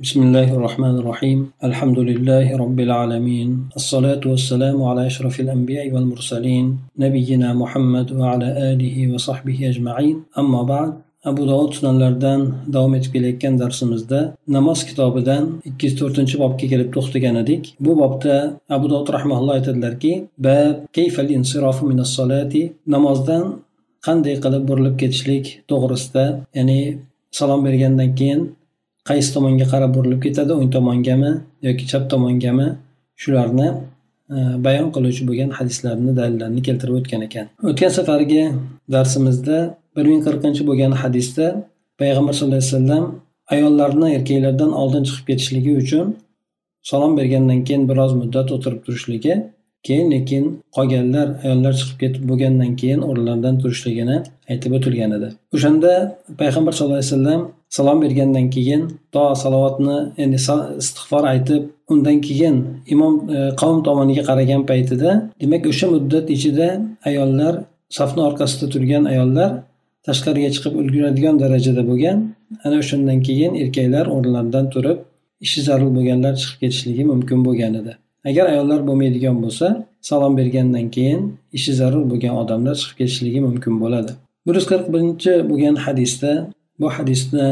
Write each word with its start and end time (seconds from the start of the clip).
بسم 0.00 0.23
الله 0.23 0.49
الرحمن 0.57 0.95
الرحيم 1.01 1.39
الحمد 1.63 1.99
لله 1.99 2.57
رب 2.57 2.79
العالمين 2.79 3.49
الصلاة 3.75 4.23
والسلام 4.25 4.83
على 4.83 5.01
أشرف 5.07 5.39
الأنبياء 5.39 5.91
والمرسلين 5.93 6.65
نبينا 6.99 7.53
محمد 7.53 8.11
وعلى 8.11 8.47
آله 8.71 9.13
وصحبه 9.13 9.69
أجمعين 9.69 10.15
أما 10.37 10.61
بعد 10.63 10.93
abu 11.25 11.47
dovud 11.47 11.73
sunanlaridan 11.73 12.41
davom 12.73 12.93
etib 12.97 13.11
kelayotgan 13.13 13.59
darsimizda 13.59 14.19
namoz 14.47 14.79
kitobidan 14.89 15.43
ikki 15.69 15.83
yuz 15.87 15.95
to'rtinchi 15.99 16.35
bobga 16.43 16.65
kelib 16.71 16.89
to'xtagan 16.95 17.35
edik 17.43 17.63
bu 17.85 17.91
bobda 18.01 18.35
abu 18.75 18.85
dovud 18.91 19.09
rahmaulloh 19.15 19.53
aytadilarki 19.57 20.13
namozdan 22.95 23.43
qanday 24.07 24.35
qilib 24.43 24.63
burilib 24.69 24.95
ketishlik 25.01 25.45
to'g'risida 25.69 26.25
ya'ni 26.57 26.79
salom 27.39 27.59
bergandan 27.67 28.11
keyin 28.19 28.41
qaysi 29.11 29.29
tomonga 29.35 29.65
qarab 29.73 29.91
burilib 29.95 30.21
ketadi 30.25 30.51
o'ng 30.57 30.69
tomongami 30.75 31.31
yoki 31.67 31.85
chap 31.91 32.03
tomongami 32.13 32.67
shularni 33.21 33.67
e, 34.35 34.37
bayon 34.65 34.87
qiluvchi 34.95 35.23
bo'lgan 35.29 35.49
hadislarni 35.59 36.11
dalillarni 36.19 36.61
keltirib 36.67 36.95
o'tgan 36.99 37.21
ekan. 37.27 37.45
O'tgan 37.69 37.91
safargi 37.97 38.43
darsimizda 38.95 39.57
bir 39.95 40.05
ming 40.11 40.21
qirqinchi 40.27 40.63
bo'lgan 40.69 40.93
hadisda 41.03 41.45
payg'ambar 42.01 42.33
sallallohu 42.37 42.61
alayhi 42.61 42.73
vasallam 42.75 43.05
ayollarni 43.53 44.07
erkaklardan 44.17 44.71
oldin 44.81 45.03
chiqib 45.07 45.25
ketishligi 45.29 45.71
uchun 45.83 46.05
salom 46.89 47.11
bergandan 47.19 47.59
keyin 47.67 47.83
biroz 47.89 48.11
muddat 48.21 48.47
o'tirib 48.55 48.81
turishligi 48.85 49.33
keyin 49.87 50.07
lekin 50.15 50.43
qolganlar 50.75 51.27
ayollar 51.43 51.73
chiqib 51.79 51.97
ketib 52.03 52.23
bo'lgandan 52.29 52.71
keyin 52.81 53.01
o'rnlaridan 53.09 53.55
turishligini 53.61 54.17
aytib 54.51 54.71
o'tilgan 54.77 55.11
edi. 55.17 55.29
O'shanda 55.55 55.91
payg'ambar 56.41 56.73
sallallohu 56.77 57.01
alayhi 57.01 57.11
vasallam 57.13 57.41
salom 57.75 57.97
bergandan 58.03 58.47
keyin 58.55 58.81
to 59.13 59.23
salovatni 59.43 59.97
ya'ni 60.21 60.37
istig'for 60.81 61.23
aytib 61.33 61.63
undan 61.93 62.17
keyin 62.27 62.55
imom 62.93 63.13
e, 63.35 63.37
qavm 63.61 63.77
tomoniga 63.87 64.23
qaragan 64.29 64.61
paytida 64.71 65.09
demak 65.41 65.63
o'sha 65.71 65.87
muddat 65.95 66.25
ichida 66.35 66.67
ayollar 67.09 67.53
safni 67.97 68.21
orqasida 68.29 68.65
turgan 68.73 69.03
ayollar 69.13 69.51
tashqariga 70.07 70.49
chiqib 70.55 70.73
ulguradigan 70.81 71.35
darajada 71.43 71.83
bo'lgan. 71.89 72.17
Ana 72.65 72.77
o'shandan 72.83 73.19
keyin 73.27 73.51
erkaklar 73.63 74.05
o'rnlaridan 74.15 74.65
turib 74.73 74.99
ishi 75.45 75.59
zarur 75.67 75.91
bo'lganlar 75.97 76.33
chiqib 76.41 76.57
ketishligi 76.63 77.03
mumkin 77.11 77.39
bo'lgan 77.47 77.73
edi. 77.81 77.93
Agar 78.29 78.45
ayollar 78.53 78.79
bo'lmaydigan 78.87 79.37
bo'lsa 79.43 79.67
salom 80.09 80.33
bergandan 80.39 80.87
keyin 80.95 81.21
ishi 81.57 81.71
zarur 81.79 82.03
bo'lgan 82.11 82.33
odamlar 82.41 82.75
chiqib 82.81 82.97
ketishligi 83.01 83.39
mumkin 83.47 83.73
bo'ladi. 83.83 84.11
Bir 84.47 84.55
yuz 84.59 84.67
qirq 84.71 84.87
birinchi 84.93 85.33
bo'lgan 85.49 85.75
hadisda 85.85 86.31
bu 86.79 86.87
hadisni 86.95 87.47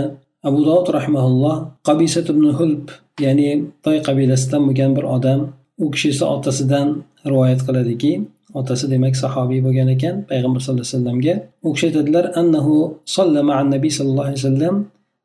abu 0.47 0.59
dovud 0.67 0.87
rahmaulloh 0.97 1.55
qabisa 1.87 2.19
ibn 2.33 2.45
hulb 2.59 2.85
ya'ni 3.25 3.49
toy 3.85 3.97
qabilasidan 4.07 4.61
bo'lgan 4.67 4.91
bir 4.97 5.05
odam 5.15 5.39
u 5.83 5.85
kishi 5.93 6.07
esa 6.13 6.25
otasidan 6.35 6.87
rivoyat 7.31 7.59
qiladiki 7.67 8.13
otasi 8.53 8.85
demak 8.91 9.13
sahobiy 9.15 9.59
bo'lgan 9.65 9.89
ekan 9.95 10.15
payg'ambar 10.29 10.59
sallallohu 10.61 10.85
alayhi 10.85 10.97
vasallamga. 10.97 11.33
U 11.67 11.69
kishi 11.73 11.85
aytadilar 11.89 12.25
annahu 12.41 12.75
solla 13.15 13.41
ma'an 13.49 13.67
nabiy 13.75 13.91
sallallohu 13.97 14.27
alayhi 14.29 14.41
vasallam 14.41 14.75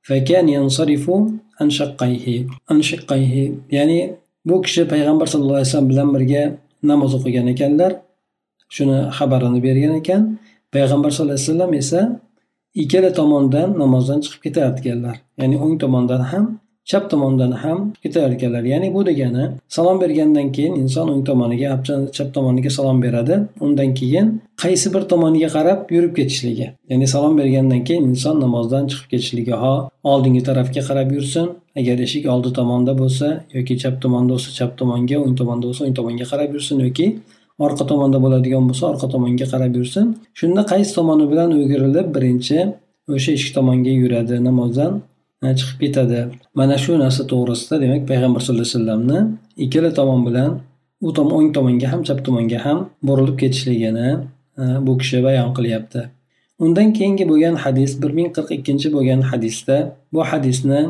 fakan 0.09 0.47
yansarifu 0.57 1.15
an 1.61 1.69
shaqqayhi. 1.79 2.37
An 2.73 2.79
shaqqayhi 2.89 3.45
ya'ni 3.77 3.99
bu 4.49 4.57
kishi 4.65 4.83
payg'ambar 4.93 5.27
sallallohu 5.33 5.59
alayhi 5.59 5.71
vasallam 5.71 5.91
bilan 5.93 6.09
birga 6.15 6.43
namoz 6.91 7.11
o'qigan 7.19 7.47
ekanlar 7.55 7.93
shuni 8.77 8.99
xabarini 9.17 9.61
bergan 9.67 9.95
ekan. 10.01 10.21
Payg'ambar 10.75 11.11
sallallohu 11.15 11.39
alayhi 11.39 11.49
vasallam 11.49 11.73
esa 11.83 12.01
ikkala 12.75 13.13
tomondan 13.13 13.79
namozdan 13.79 14.21
chiqib 14.25 14.41
ketayotganlar. 14.47 15.17
Ya'ni 15.41 15.57
o'ng 15.65 15.79
tomondan 15.83 16.23
ham 16.33 16.45
chap 16.85 17.11
tomondan 17.11 17.53
ham 17.63 17.93
ketayotganlar. 18.03 18.63
Ya'ni 18.73 18.95
bu 18.95 19.07
degani 19.07 19.45
salom 19.69 20.01
bergandan 20.01 20.53
keyin 20.53 20.75
inson 20.83 21.09
o'ng 21.09 21.25
tomoniga 21.25 21.69
chap 22.17 22.35
tomoniga 22.35 22.71
salom 22.71 23.03
beradi. 23.03 23.35
Undan 23.61 23.95
keyin 23.95 24.27
qaysi 24.63 24.95
bir 24.95 25.03
tomoniga 25.13 25.49
qarab 25.57 25.79
yurib 25.95 26.13
ketishligi. 26.19 26.67
Ya'ni 26.91 27.07
salom 27.15 27.39
bergandan 27.39 27.85
keyin 27.89 28.05
inson 28.13 28.41
namozdan 28.41 28.85
chiqib 28.91 29.09
ketishligi. 29.13 29.53
Ho 29.63 29.75
oldingi 30.13 30.43
tarafga 30.49 30.83
qarab 30.89 31.09
yursin. 31.17 31.47
Agar 31.81 31.99
eshik 32.07 32.25
oldi 32.33 32.51
tomonda 32.59 32.93
bo'lsa 33.03 33.27
yoki 33.57 33.75
chap 33.83 33.95
tomonda 34.03 34.33
bo'lsa 34.35 34.51
chap 34.59 34.73
tomonga 34.79 35.17
o'ng 35.25 35.35
tomonda 35.41 35.65
bo'lsa 35.69 35.83
o'ng 35.87 35.97
tomonga 35.99 36.27
qarab 36.33 36.51
yursin 36.55 36.79
yoki 36.87 37.07
orqa 37.59 37.85
tomonda 37.91 38.19
bo'ladigan 38.25 38.65
bo'lsa 38.69 38.85
orqa 38.93 39.07
tomonga 39.15 39.47
qarab 39.53 39.73
yursin. 39.79 40.07
Shunda 40.39 40.63
qaysi 40.73 40.93
tomoni 40.99 41.27
bilan 41.33 41.51
o'girilib 41.61 42.09
birinchi 42.17 42.59
o'sha 43.15 43.31
eshik 43.37 43.51
tomonga 43.59 43.93
yuradi 44.03 44.37
namozdan 44.49 44.93
chiqib 45.59 45.79
ketadi. 45.85 46.21
Mana 46.59 46.77
shu 46.85 46.93
narsa 47.05 47.23
to'g'risida 47.33 47.75
demak 47.85 48.03
payg'ambar 48.11 48.41
sallallohu 48.47 48.69
alayhi 48.69 48.79
vasallamni 48.79 49.19
ikkala 49.65 49.91
tomon 49.99 50.21
bilan 50.29 50.51
u 51.07 51.11
tom 51.17 51.29
o'ng 51.37 51.49
tomonga 51.57 51.89
ham 51.93 52.01
chap 52.09 52.19
tomonga 52.27 52.59
ham 52.67 52.79
burilib 53.09 53.37
ketishligini 53.43 54.09
bu 54.87 54.93
kishi 55.01 55.19
bayon 55.27 55.51
qilyapti. 55.57 56.01
Undan 56.65 56.89
keyingi 56.97 57.25
bo'lgan 57.31 57.55
hadis 57.65 57.93
bir 58.03 58.11
ming 58.19 58.31
qirq 58.37 58.51
ikkinchi 58.57 58.89
bo'lgan 58.97 59.21
hadisda 59.31 59.77
bu 60.15 60.21
hadisni 60.31 60.81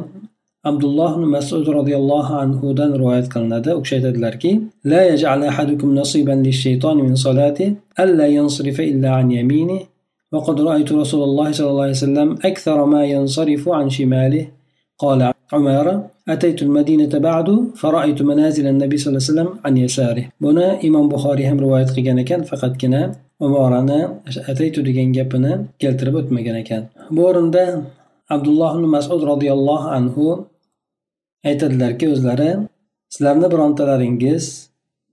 abdulloh 0.71 1.13
masud 1.37 1.67
roziyallohu 1.79 2.33
anhudan 2.45 2.91
rivoyat 3.01 3.27
qilinadi 3.35 3.71
u 3.79 3.81
kishi 3.85 3.95
aytadilarki 3.99 4.53
la 4.93 5.01
yaj'al 5.11 5.43
ahadukum 5.51 5.89
nasiban 6.01 6.39
lish-shaytoni 6.47 7.03
min 7.09 7.17
salati 7.27 7.67
alla 8.03 8.27
yansrifa 8.39 8.83
illa 8.93 9.11
an 9.21 9.29
yamini 9.39 9.81
وقد 10.35 10.61
رأيت 10.61 10.91
رسول 11.03 11.23
الله 11.29 11.49
صلى 11.59 11.71
الله 11.71 11.87
عليه 11.87 12.03
وسلم 12.03 12.29
أكثر 12.51 12.79
ما 12.85 13.03
ينصرف 13.15 13.63
عن 13.69 13.87
شماله 13.97 14.45
قال 14.99 15.21
عمارة 15.53 15.95
أتيت 16.29 16.63
المدينة 16.63 17.13
بعد 17.19 17.49
فرأيت 17.83 18.23
منازل 18.23 18.67
النبي 18.67 18.97
صلى 18.97 19.11
الله 19.11 19.23
عليه 19.23 19.33
وسلم 19.33 19.49
عن 19.65 19.75
يساره 19.85 20.25
بنا 20.41 20.67
إمام 20.85 21.07
بخاري 21.09 21.43
هم 21.51 21.59
رواية 21.61 21.89
قيgan 21.97 22.19
ekan 22.23 22.41
faqatgina 22.51 23.01
umarani 23.41 24.01
ataytu 24.51 24.81
degan 24.89 25.13
gapini 25.17 25.53
keltirib 25.83 26.15
o'tmagan 26.21 26.57
ekan 26.63 26.83
bu 27.15 27.21
o'rinda 27.29 27.65
abdulloh 28.35 28.73
masud 28.97 29.21
roziyallohu 29.33 29.89
anhu 29.99 30.25
aytadilarki 31.49 32.07
o'zlari 32.15 32.51
sizlarni 33.15 33.47
birontalaringiz 33.53 34.45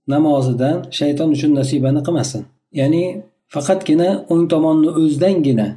namozidan 0.08 0.76
shayton 0.98 1.28
uchun 1.36 1.54
nasibani 1.60 2.00
qilmasin. 2.06 2.42
Ya'ni 2.80 3.04
faqatgina 3.54 4.08
o'ng 4.32 4.44
tomonni 4.52 4.90
o'zidangina 5.00 5.68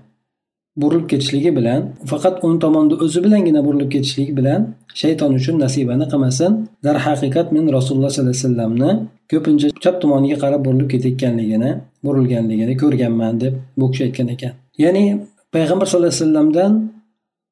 burilib 0.81 1.07
ketishligi 1.11 1.51
bilan 1.57 1.81
faqat 2.11 2.35
o'ng 2.45 2.57
tomonni 2.63 2.95
o'zi 3.03 3.19
bilangina 3.25 3.61
burilib 3.67 3.89
ketishligi 3.95 4.33
bilan 4.39 4.61
shayton 5.01 5.31
uchun 5.39 5.55
nasibani 5.63 6.05
qilmasin. 6.11 6.51
Darhaqiqat 6.85 7.47
men 7.55 7.65
rasululloh 7.77 8.11
sollallohu 8.15 8.35
alayhi 8.35 8.45
vasallamni 8.45 8.91
ko'pincha 9.31 9.67
chap 9.83 9.95
tomoniga 10.01 10.37
qarab 10.43 10.61
burilib 10.67 10.87
ketayotganligini 10.93 11.71
burilganligini 12.05 12.73
ko'rganman 12.81 13.33
deb 13.43 13.53
bu 13.79 13.85
kishi 13.91 14.03
aytgan 14.07 14.27
ekan. 14.35 14.53
Ya'ni 14.83 15.05
payg'ambar 15.53 15.85
sallallohu 15.87 16.13
alayhi 16.13 16.23
vasallamdan 16.23 16.71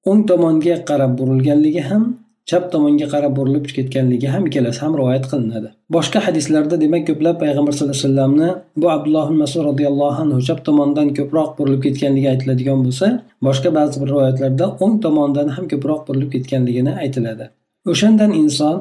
o'ng 0.09 0.21
tomonga 0.29 0.75
qarab 0.89 1.11
burilganligi 1.19 1.81
ham 1.89 2.03
chap 2.49 2.63
tomonga 2.73 3.07
qarab 3.13 3.35
burilib 3.37 3.65
ketganligi 3.77 4.27
ham 4.33 4.43
ikkalasi 4.49 4.79
ham 4.85 4.93
rivoyat 4.99 5.25
qilinadi. 5.31 5.69
Boshqa 5.95 6.19
hadislarda 6.27 6.75
demak 6.83 7.03
ko'plab 7.09 7.35
payg'ambar 7.43 7.73
sallallohu 7.77 7.97
alayhi 7.97 8.07
vasallamni 8.07 8.49
bu 8.81 8.87
abdulloh 8.95 9.27
masud 9.41 9.61
roziyallohu 9.69 10.19
anhu 10.23 10.39
chap 10.47 10.59
tomondan 10.67 11.07
ko'proq 11.19 11.49
burilib 11.59 11.81
ketganligi 11.85 12.27
aytiladigan 12.33 12.79
bo'lsa 12.85 13.07
boshqa 13.47 13.69
ba'zi 13.77 13.95
bir 14.01 14.09
rivoyatlarda 14.13 14.65
o'ng 14.83 14.95
tomondan 15.05 15.47
ham 15.55 15.65
ko'proq 15.73 16.01
burilib 16.07 16.29
ketganligini 16.35 16.93
aytiladi. 17.03 17.45
O'shandan 17.91 18.31
inson 18.41 18.77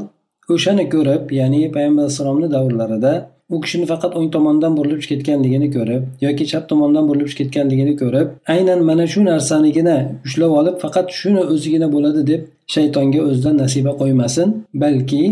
o'shani 0.55 0.85
ko'rib 0.95 1.25
ya'ni 1.41 1.61
payg'ambar 1.77 2.03
alayhissalomni 2.05 2.49
davrlarida 2.57 3.13
u 3.51 3.61
kishini 3.61 3.87
faqat 3.93 4.13
o'ng 4.19 4.29
tomondan 4.35 4.73
burilib 4.79 5.03
ketganligini 5.11 5.69
ko'rib 5.77 6.03
yoki 6.27 6.45
chap 6.53 6.65
tomondan 6.71 7.05
burilib 7.09 7.33
ketganligini 7.39 7.95
ko'rib 8.03 8.29
aynan 8.55 8.81
mana 8.89 9.07
shu 9.13 9.21
narsanigina 9.31 9.97
ushlab 10.27 10.53
olib 10.61 10.77
faqat 10.85 11.07
shuni 11.21 11.43
o'zigina 11.53 11.89
bo'ladi 11.95 12.23
deb 12.31 12.41
shaytonga 12.75 13.21
o'zidan 13.29 13.57
nasiba 13.63 13.93
qo'ymasin 14.01 14.49
balki 14.83 15.23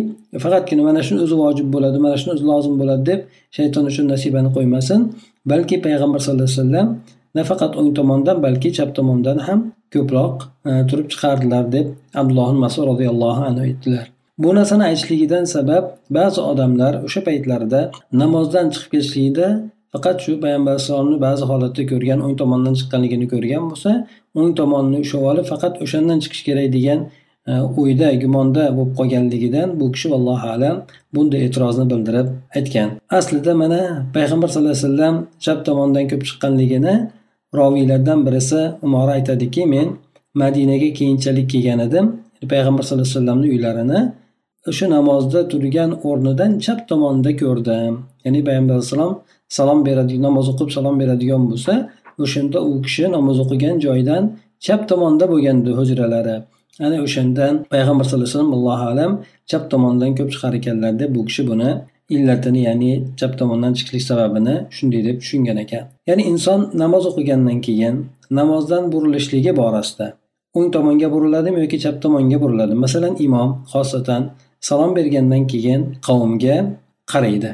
faqatgina 0.44 0.82
mana 0.88 1.00
shuni 1.06 1.20
o'zi 1.26 1.36
vojib 1.44 1.68
bo'ladi 1.74 1.98
mana 2.04 2.16
shuni 2.20 2.32
o'zi 2.36 2.44
lozim 2.50 2.74
bo'ladi 2.80 3.02
deb 3.10 3.20
shayton 3.56 3.84
uchun 3.90 4.06
nasibani 4.12 4.50
qo'ymasin 4.56 5.00
balki 5.52 5.76
payg'ambar 5.86 6.20
sallallohu 6.24 6.50
alayhi 6.50 6.60
vasallam 6.60 6.88
nafaqat 7.38 7.72
o'ng 7.80 7.90
tomondan 7.98 8.36
balki 8.46 8.68
chap 8.76 8.90
tomondan 8.98 9.38
ham 9.46 9.60
ko'proq 9.94 10.36
e, 10.70 10.72
turib 10.88 11.06
chiqardilar 11.12 11.64
deb 11.76 11.86
abdulloh 12.20 12.50
masud 12.64 12.84
roziyallohu 12.90 13.40
anhu 13.48 13.60
aytdilar. 13.68 14.06
Bu 14.42 14.54
narsani 14.58 14.84
aytishligidan 14.90 15.44
sabab 15.54 15.84
ba'zi 16.18 16.40
odamlar 16.50 16.92
o'sha 17.06 17.20
paytlarida 17.28 17.80
namozdan 18.22 18.66
chiqib 18.74 18.90
ketishligida 18.94 19.46
faqat 19.92 20.16
shu 20.24 20.32
payg'ambar 20.44 20.72
alayhissalomni 20.74 21.16
ba'zi 21.26 21.44
holatda 21.50 21.82
ko'rgan 21.92 22.20
o'ng 22.26 22.36
tomondan 22.42 22.74
chiqqanligini 22.80 23.26
ko'rgan 23.32 23.62
bo'lsa 23.70 23.90
o'ng 24.40 24.52
tomonni 24.60 24.98
ushlab 25.04 25.24
olib 25.32 25.46
faqat 25.52 25.74
o'shandan 25.84 26.18
chiqish 26.24 26.42
kerak 26.48 26.68
degan 26.76 27.00
e, 27.50 27.52
o'yda 27.80 28.08
gumonda 28.22 28.64
bo'lib 28.76 28.92
qolganligidan 28.98 29.68
bu 29.80 29.86
kishi 29.94 30.08
allohu 30.18 30.46
alam 30.54 30.76
bunday 31.14 31.40
e'tirozni 31.46 31.84
bildirib 31.92 32.28
aytgan. 32.58 32.88
Aslida 33.18 33.52
mana 33.62 33.80
payg'ambar 34.16 34.48
sallallohu 34.52 34.76
alayhi 34.76 34.86
vasallam 34.88 35.14
chap 35.44 35.58
tomondan 35.68 36.04
ko'p 36.10 36.22
chiqqanligini 36.28 36.94
roviylardan 37.58 38.18
birisi 38.26 38.60
umora 38.86 39.12
aytadiki 39.18 39.62
men 39.74 39.86
madinaga 40.42 40.88
keyinchalik 40.98 41.46
kelgan 41.52 41.80
edim. 41.86 42.06
Payg'ambar 42.52 42.82
sallallohu 42.84 43.08
alayhi 43.08 43.18
vasallamni 43.18 43.46
uylarini 43.54 44.00
o'sha 44.68 44.86
namozda 44.90 45.40
turgan 45.48 45.90
o'rnidan 46.08 46.52
chap 46.64 46.80
tomonda 46.88 47.30
ko'rdim. 47.42 47.94
Ya'ni 48.24 48.40
payg'ambar 48.48 48.74
alayhissalom 48.74 49.12
salom 49.56 49.80
beradigan 49.86 50.22
namoz 50.28 50.46
o'qib 50.52 50.70
salom 50.76 50.96
beradigan 51.02 51.42
bo'lsa 51.50 51.72
o'shanda 52.24 52.58
u 52.70 52.72
kishi 52.86 53.04
namoz 53.16 53.36
o'qigan 53.44 53.76
joydan 53.86 54.22
chap 54.66 54.80
tomonda 54.90 55.24
bo'lgandi 55.32 55.70
hujralari. 55.78 56.36
Ana 56.86 56.96
o'shandan 57.06 57.54
payg'ambar 57.72 58.04
sallallohu 58.08 58.28
alayhi 58.28 58.38
vasallam 58.38 58.52
allohu 58.58 58.84
alam 58.92 59.12
chap 59.50 59.64
tomondan 59.72 60.10
ko'p 60.18 60.28
chiqar 60.34 60.52
ekanlar 60.60 60.92
deb 61.00 61.10
bu 61.16 61.22
kishi 61.28 61.42
buni 61.50 61.70
illatini 62.16 62.60
ya'ni 62.68 62.92
chap 63.20 63.32
tomondan 63.40 63.72
chiqishlik 63.78 64.04
sababini 64.10 64.54
shunday 64.76 65.02
deb 65.08 65.16
tushungan 65.22 65.58
ekan. 65.64 65.84
Ya'ni 66.08 66.22
inson 66.32 66.60
namoz 66.82 67.04
o'qigandan 67.10 67.58
keyin 67.66 67.94
namozdan 68.38 68.82
burilishligi 68.92 69.52
borasida 69.60 70.06
o'ng 70.56 70.68
tomonga 70.74 71.08
buriladimi 71.14 71.58
yoki 71.64 71.78
chap 71.84 71.96
tomonga 72.04 72.38
buriladi 72.42 72.74
masalan 72.84 73.14
imom 73.26 73.50
xosatan 73.72 74.22
salom 74.68 74.90
bergandan 74.98 75.42
keyin 75.52 75.80
qavmga 76.08 76.56
qaraydi. 77.12 77.50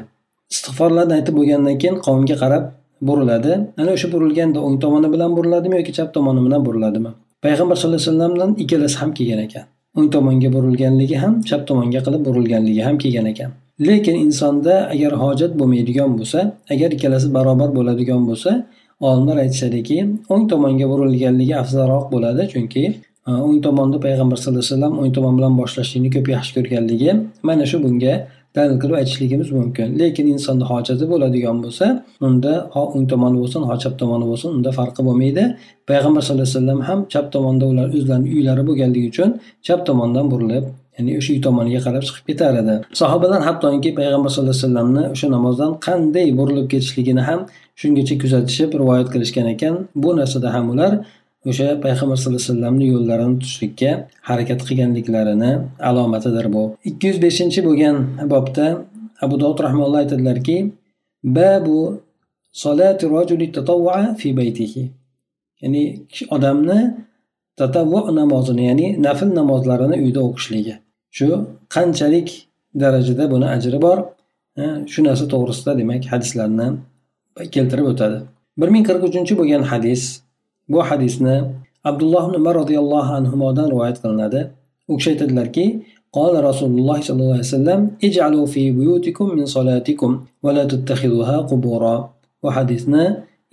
Istig'forlarni 0.53 1.13
aytib 1.17 1.33
bo'lgandan 1.39 1.75
keyin 1.81 1.95
qavmga 2.07 2.35
qarab 2.43 2.63
buriladi. 3.07 3.53
Ana 3.81 3.91
o'sha 3.95 4.07
burilganda 4.13 4.59
o'ng 4.67 4.77
tomoni 4.83 5.07
bilan 5.13 5.31
buriladimi 5.37 5.75
yoki 5.79 5.93
chap 5.97 6.09
tomoni 6.15 6.41
bilan 6.45 6.61
buriladimi? 6.67 7.11
Payg'ambar 7.43 7.75
sallallohu 7.75 8.01
alayhi 8.01 8.11
vasallamdan 8.11 8.51
ikkalasi 8.63 8.97
ham 9.01 9.11
kelgan 9.17 9.39
ekan. 9.47 9.65
O'ng 9.97 10.09
tomonga 10.15 10.49
burilganligi 10.55 11.17
ham 11.23 11.33
chap 11.49 11.61
tomonga 11.69 11.99
qilib 12.05 12.21
burilganligi 12.27 12.81
ham 12.87 12.95
kelgan 13.03 13.25
ekan. 13.33 13.49
Lekin 13.87 14.15
insonda 14.25 14.75
agar 14.93 15.11
hojat 15.23 15.51
bo'lmaydigan 15.59 16.09
bo'lsa 16.17 16.39
agar 16.73 16.89
ikkalasi 16.95 17.27
barobar 17.35 17.69
bo'ladigan 17.77 18.21
bo'lsa 18.29 18.51
olimlar 19.09 19.37
aytishadiki 19.43 19.97
o'ng 20.33 20.43
tomonga 20.51 20.85
burilganligi 20.91 21.55
afzalroq 21.63 22.05
bo'ladi. 22.13 22.41
Chunki 22.53 22.83
o'ng 23.27 23.59
tomonni 23.65 23.97
payg'ambar 24.05 24.37
sallallohu 24.41 24.63
alayhi 24.63 24.73
vasallam 24.73 24.93
o'ng 25.01 25.11
tomon 25.17 25.33
bilan 25.37 25.53
boshlashlikni 25.61 26.09
ko'p 26.15 26.27
yaxshi 26.35 26.51
ko'rganligi 26.57 27.11
mana 27.47 27.65
shu 27.71 27.77
bunga 27.85 28.13
dalil 28.57 28.77
qilib 28.81 28.95
aytishligimiz 29.01 29.49
mumkin. 29.57 29.87
Lekin 30.01 30.25
insonni 30.33 30.65
hojati 30.71 31.05
bo'ladigan 31.11 31.57
bo'lsa 31.63 31.85
unda 32.27 32.53
ho 32.73 32.81
o'ng 32.95 33.05
tomoni 33.11 33.37
bo'lsin 33.41 33.61
ho 33.69 33.75
chap 33.83 33.93
tomoni 34.01 34.25
bo'lsin 34.31 34.49
unda 34.57 34.71
farqi 34.79 35.01
bo'lmaydi. 35.07 35.43
Payg'ambar 35.89 36.21
sallallohu 36.27 36.49
alayhi 36.49 36.59
vasallam 36.59 36.79
ham 36.89 36.99
chap 37.13 37.25
tomonda 37.35 37.65
ular 37.71 37.87
o'zlarini 37.97 38.29
uylari 38.35 38.63
bo'lganligi 38.69 39.07
uchun 39.13 39.29
chap 39.67 39.79
tomondan 39.89 40.25
burilib 40.33 40.65
ya'ni 40.95 41.11
o'sha 41.19 41.29
uy 41.33 41.41
tomoniga 41.47 41.79
qarab 41.87 42.03
chiqib 42.07 42.25
ketar 42.29 42.53
edi. 42.61 42.75
Sahobalar 43.01 43.41
hattoki 43.47 43.89
payg'ambar 43.99 44.29
sallallohu 44.33 44.57
alayhi 44.57 44.65
vasallamni 44.65 45.03
o'sha 45.13 45.27
namozdan 45.35 45.71
qanday 45.87 46.27
burilib 46.39 46.67
ketishligini 46.73 47.23
ham 47.29 47.39
shungacha 47.81 48.15
kuzatishib 48.23 48.69
rivoyat 48.81 49.07
qilishgan 49.13 49.47
ekan. 49.55 49.73
Bu 50.03 50.09
narsada 50.19 50.49
ham 50.55 50.65
ular 50.73 50.93
o'sha 51.45 51.67
payg'ambar 51.85 52.17
sallallohu 52.17 52.41
alayhi 52.41 52.51
vasallamni 52.51 52.85
yo'llarini 52.93 53.35
tutishlikka 53.39 53.91
harakat 54.29 54.59
qilganliklarini 54.67 55.51
alomatidir 55.89 56.45
bu. 56.53 56.63
Ikki 56.89 57.07
yuz 57.07 57.19
beshinchi 57.25 57.59
bo'lgan 57.67 57.95
bobda 58.33 58.65
abu 59.21 59.35
dovud 59.41 59.59
rahmanulloh 59.65 59.99
aytadilarki 60.03 60.57
babu 61.23 62.01
solati 62.51 63.05
rojuli 63.09 63.47
fi 64.17 64.37
baytihi. 64.37 64.83
Ya'ni 65.61 65.83
odamni 66.35 66.79
tatavvu 67.57 68.15
namozini 68.15 68.63
ya'ni 68.69 68.87
nafl 69.03 69.29
namozlarini 69.39 69.95
uyda 70.05 70.21
o'qishligi. 70.27 70.75
Shu 71.17 71.27
qanchalik 71.75 72.29
darajada 72.81 73.31
buni 73.33 73.47
ajri 73.55 73.81
bor? 73.81 73.97
Shu 74.91 74.99
narsa 75.07 75.25
to'g'risida 75.33 75.71
demak 75.79 76.03
hadislarni 76.11 76.67
keltirib 77.55 77.85
o'tadi. 77.91 78.17
Bir 78.59 78.69
ming 78.73 78.83
qirq 78.89 79.03
uchinchi 79.09 79.33
bo'lgan 79.39 79.63
hadis 79.71 80.03
bu 80.72 80.78
hadisni 80.88 81.36
abdulloh 81.90 82.22
ibn 82.28 82.36
umar 82.40 82.54
roziyallohu 82.62 83.10
anhudan 83.18 83.66
rivoyat 83.72 83.96
qilinadi 84.02 84.40
u 84.90 84.92
kishi 84.98 85.10
aytadilarki 85.14 85.66
قال 86.18 86.34
رسول 86.50 86.70
الله 86.78 86.98
صلى 87.06 87.20
الله 87.24 87.36
عليه 87.38 87.52
وسلم 87.56 87.80
اجعلوا 88.06 88.46
في 88.54 88.62
بيوتكم 88.78 89.26
من 89.36 89.46
صلاتكم 89.56 90.10
ولا 90.44 90.64
تتخذوها 90.72 91.36
قبورا 91.50 91.96
وحديثنا 92.44 93.02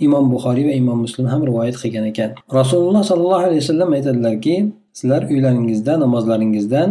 imom 0.06 0.25
buxoriy 0.31 0.65
va 0.69 0.74
imom 0.81 0.97
muslim 1.06 1.25
ham 1.31 1.41
rivoyat 1.50 1.75
qilgan 1.81 2.06
ekan 2.12 2.30
rasululloh 2.59 3.03
sollallohu 3.09 3.44
alayhi 3.47 3.62
vasallam 3.63 3.89
aytadilarki 3.97 4.56
sizlar 5.00 5.21
uylaringizda 5.33 5.94
namozlaringizdan 6.03 6.89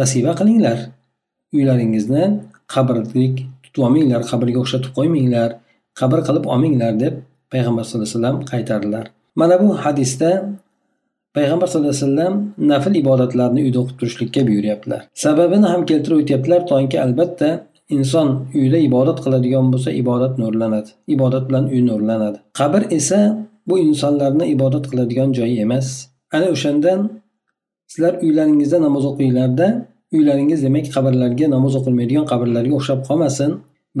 nasiba 0.00 0.32
qilinglar 0.40 0.78
uylaringizni 1.56 2.24
qabrlik 2.74 3.34
tutib 3.64 3.82
olmanglar 3.86 4.22
qabrga 4.30 4.58
o'xshatib 4.62 4.90
qo'ymanglar 4.98 5.50
qabr 6.00 6.18
qilib 6.26 6.44
olmanglar 6.52 6.92
deb 7.04 7.14
payg'ambar 7.52 7.82
sallallohu 7.84 8.06
alayhi 8.06 8.18
vasallam 8.18 8.36
qaytardilar 8.52 9.04
Mana 9.39 9.55
bu 9.61 9.67
hadisda 9.83 10.29
payg'ambar 11.35 11.67
sallallohu 11.67 11.95
alayhi 11.95 12.05
vasallam 12.05 12.33
nafl 12.71 12.93
ibodatlarni 13.03 13.61
uyda 13.65 13.77
o'qib 13.83 13.97
turishlikka 13.99 14.41
buyuryaptilar. 14.47 15.01
Sababini 15.25 15.67
ham 15.73 15.81
keltirib 15.89 16.17
o'tyaptilar 16.21 16.61
toki 16.71 16.97
albatta 17.05 17.49
inson 17.95 18.27
uyda 18.61 18.77
ibodat 18.89 19.17
qiladigan 19.25 19.65
bo'lsa 19.73 19.89
ibodat 20.01 20.33
nurlanadi 20.41 20.89
ibodat 21.15 21.43
bilan 21.49 21.65
uy 21.73 21.81
nurlanadi. 21.89 22.37
Qabr 22.59 22.81
esa 22.97 23.19
bu 23.69 23.75
insonlarni 23.87 24.45
ibodat 24.55 24.85
qiladigan 24.91 25.29
joyi 25.37 25.55
emas. 25.65 25.87
Ana 26.35 26.47
o'shandan 26.55 26.99
sizlar 27.91 28.13
uylaringizda 28.25 28.77
namoz 28.87 29.03
o'qinglarda 29.11 29.67
uylaringiz 30.15 30.59
demak 30.65 30.85
qabrlarga 30.95 31.45
namoz 31.55 31.73
o'qilmaydigan 31.79 32.25
qabrlarga 32.31 32.73
o'xshab 32.79 32.99
qolmasin 33.07 33.51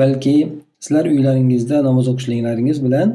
balki 0.01 0.35
sizlar 0.83 1.05
uylaringizda 1.13 1.77
namoz 1.87 2.05
o'qishliklaringiz 2.11 2.77
bilan 2.85 3.07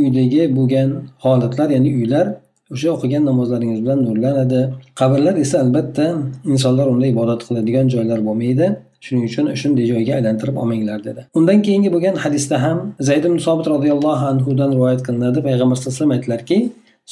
uydagi 0.00 0.42
bo'lgan 0.56 0.88
holatlar 1.24 1.68
ya'ni 1.76 1.90
uylar 1.98 2.26
o'sha 2.74 2.88
o'qigan 2.96 3.22
namozlaringiz 3.30 3.80
bilan 3.84 3.98
nurlanadi. 4.06 4.60
Qabrlar 5.00 5.34
esa 5.44 5.56
albatta 5.64 6.06
insonlar 6.52 6.86
unda 6.92 7.06
ibodat 7.14 7.40
qiladigan 7.48 7.86
joylar 7.94 8.20
bo'lmaydi. 8.28 8.66
Shuning 9.04 9.24
uchun 9.30 9.46
shunday 9.60 9.86
joyga 9.92 10.12
aylantirib 10.18 10.56
olmanglar 10.62 10.98
dedi. 11.08 11.20
Undan 11.38 11.58
keyingi 11.66 11.90
bo'lgan 11.94 12.16
hadisda 12.24 12.56
ham 12.64 12.78
zayd 13.08 13.24
ibn 13.28 13.38
sobit 13.46 13.66
roziyallohu 13.74 14.24
anhudan 14.32 14.70
rivoyat 14.76 15.00
qilinadi. 15.06 15.38
Payg'ambar 15.48 15.76
sallallohu 15.76 15.94
alayhi 15.94 16.00
vasallam 16.00 16.16
aytdilarki 16.16 16.58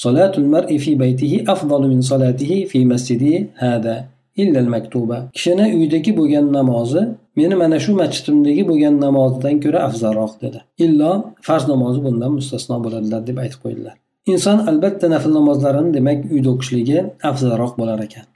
solatul 0.05 0.49
mar'i 0.55 0.77
fi 0.85 0.93
baytihi 1.03 1.38
afdalu 1.55 1.87
min 1.93 2.00
solatihi 2.11 2.59
fi 2.71 2.79
masjidi 2.93 3.35
hada. 3.62 3.97
Illal 4.43 4.69
maktuba 4.75 5.17
kishini 5.37 5.67
uydagi 5.79 6.13
bo'lgan 6.19 6.47
namozi 6.59 7.03
meni 7.39 7.55
mana 7.63 7.79
shu 7.85 7.93
masjidimdagi 8.03 8.63
bo'lgan 8.71 8.95
namozidan 9.07 9.57
ko'ra 9.65 9.79
afzalroq 9.89 10.33
dedi. 10.45 10.59
Illo 10.85 11.13
farz 11.47 11.65
namozi 11.73 12.01
bundan 12.07 12.31
mustasno 12.39 12.77
bo'ladilar 12.85 13.21
deb 13.29 13.37
aytib 13.45 13.61
qo'ydilar. 13.65 13.95
Inson 14.33 14.59
albatta 14.71 15.07
nafl 15.15 15.31
namozlarini 15.39 15.91
demak 15.97 16.19
uyda 16.35 16.49
o'qishligi 16.55 16.99
afzalroq 17.31 17.73
bo'lar 17.81 17.99
ekan. 18.07 18.27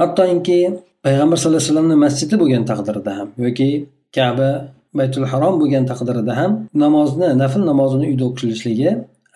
Hattoki 0.00 0.60
payg'ambar 1.06 1.36
sallallohu 1.38 1.60
alayhi 1.60 1.70
vasallamni 1.70 1.96
masjidi 2.04 2.34
bo'lgan 2.42 2.62
taqdirida 2.70 3.12
ham 3.18 3.28
yoki 3.46 3.68
kaba 4.16 4.50
baytul 4.98 5.26
harom 5.32 5.54
bo'lgan 5.62 5.84
taqdirida 5.90 6.32
ham 6.40 6.52
namozni 6.84 7.28
nafl 7.42 7.62
namozini 7.70 8.06
uyda 8.12 8.24
o'qishilishligi 8.28 8.90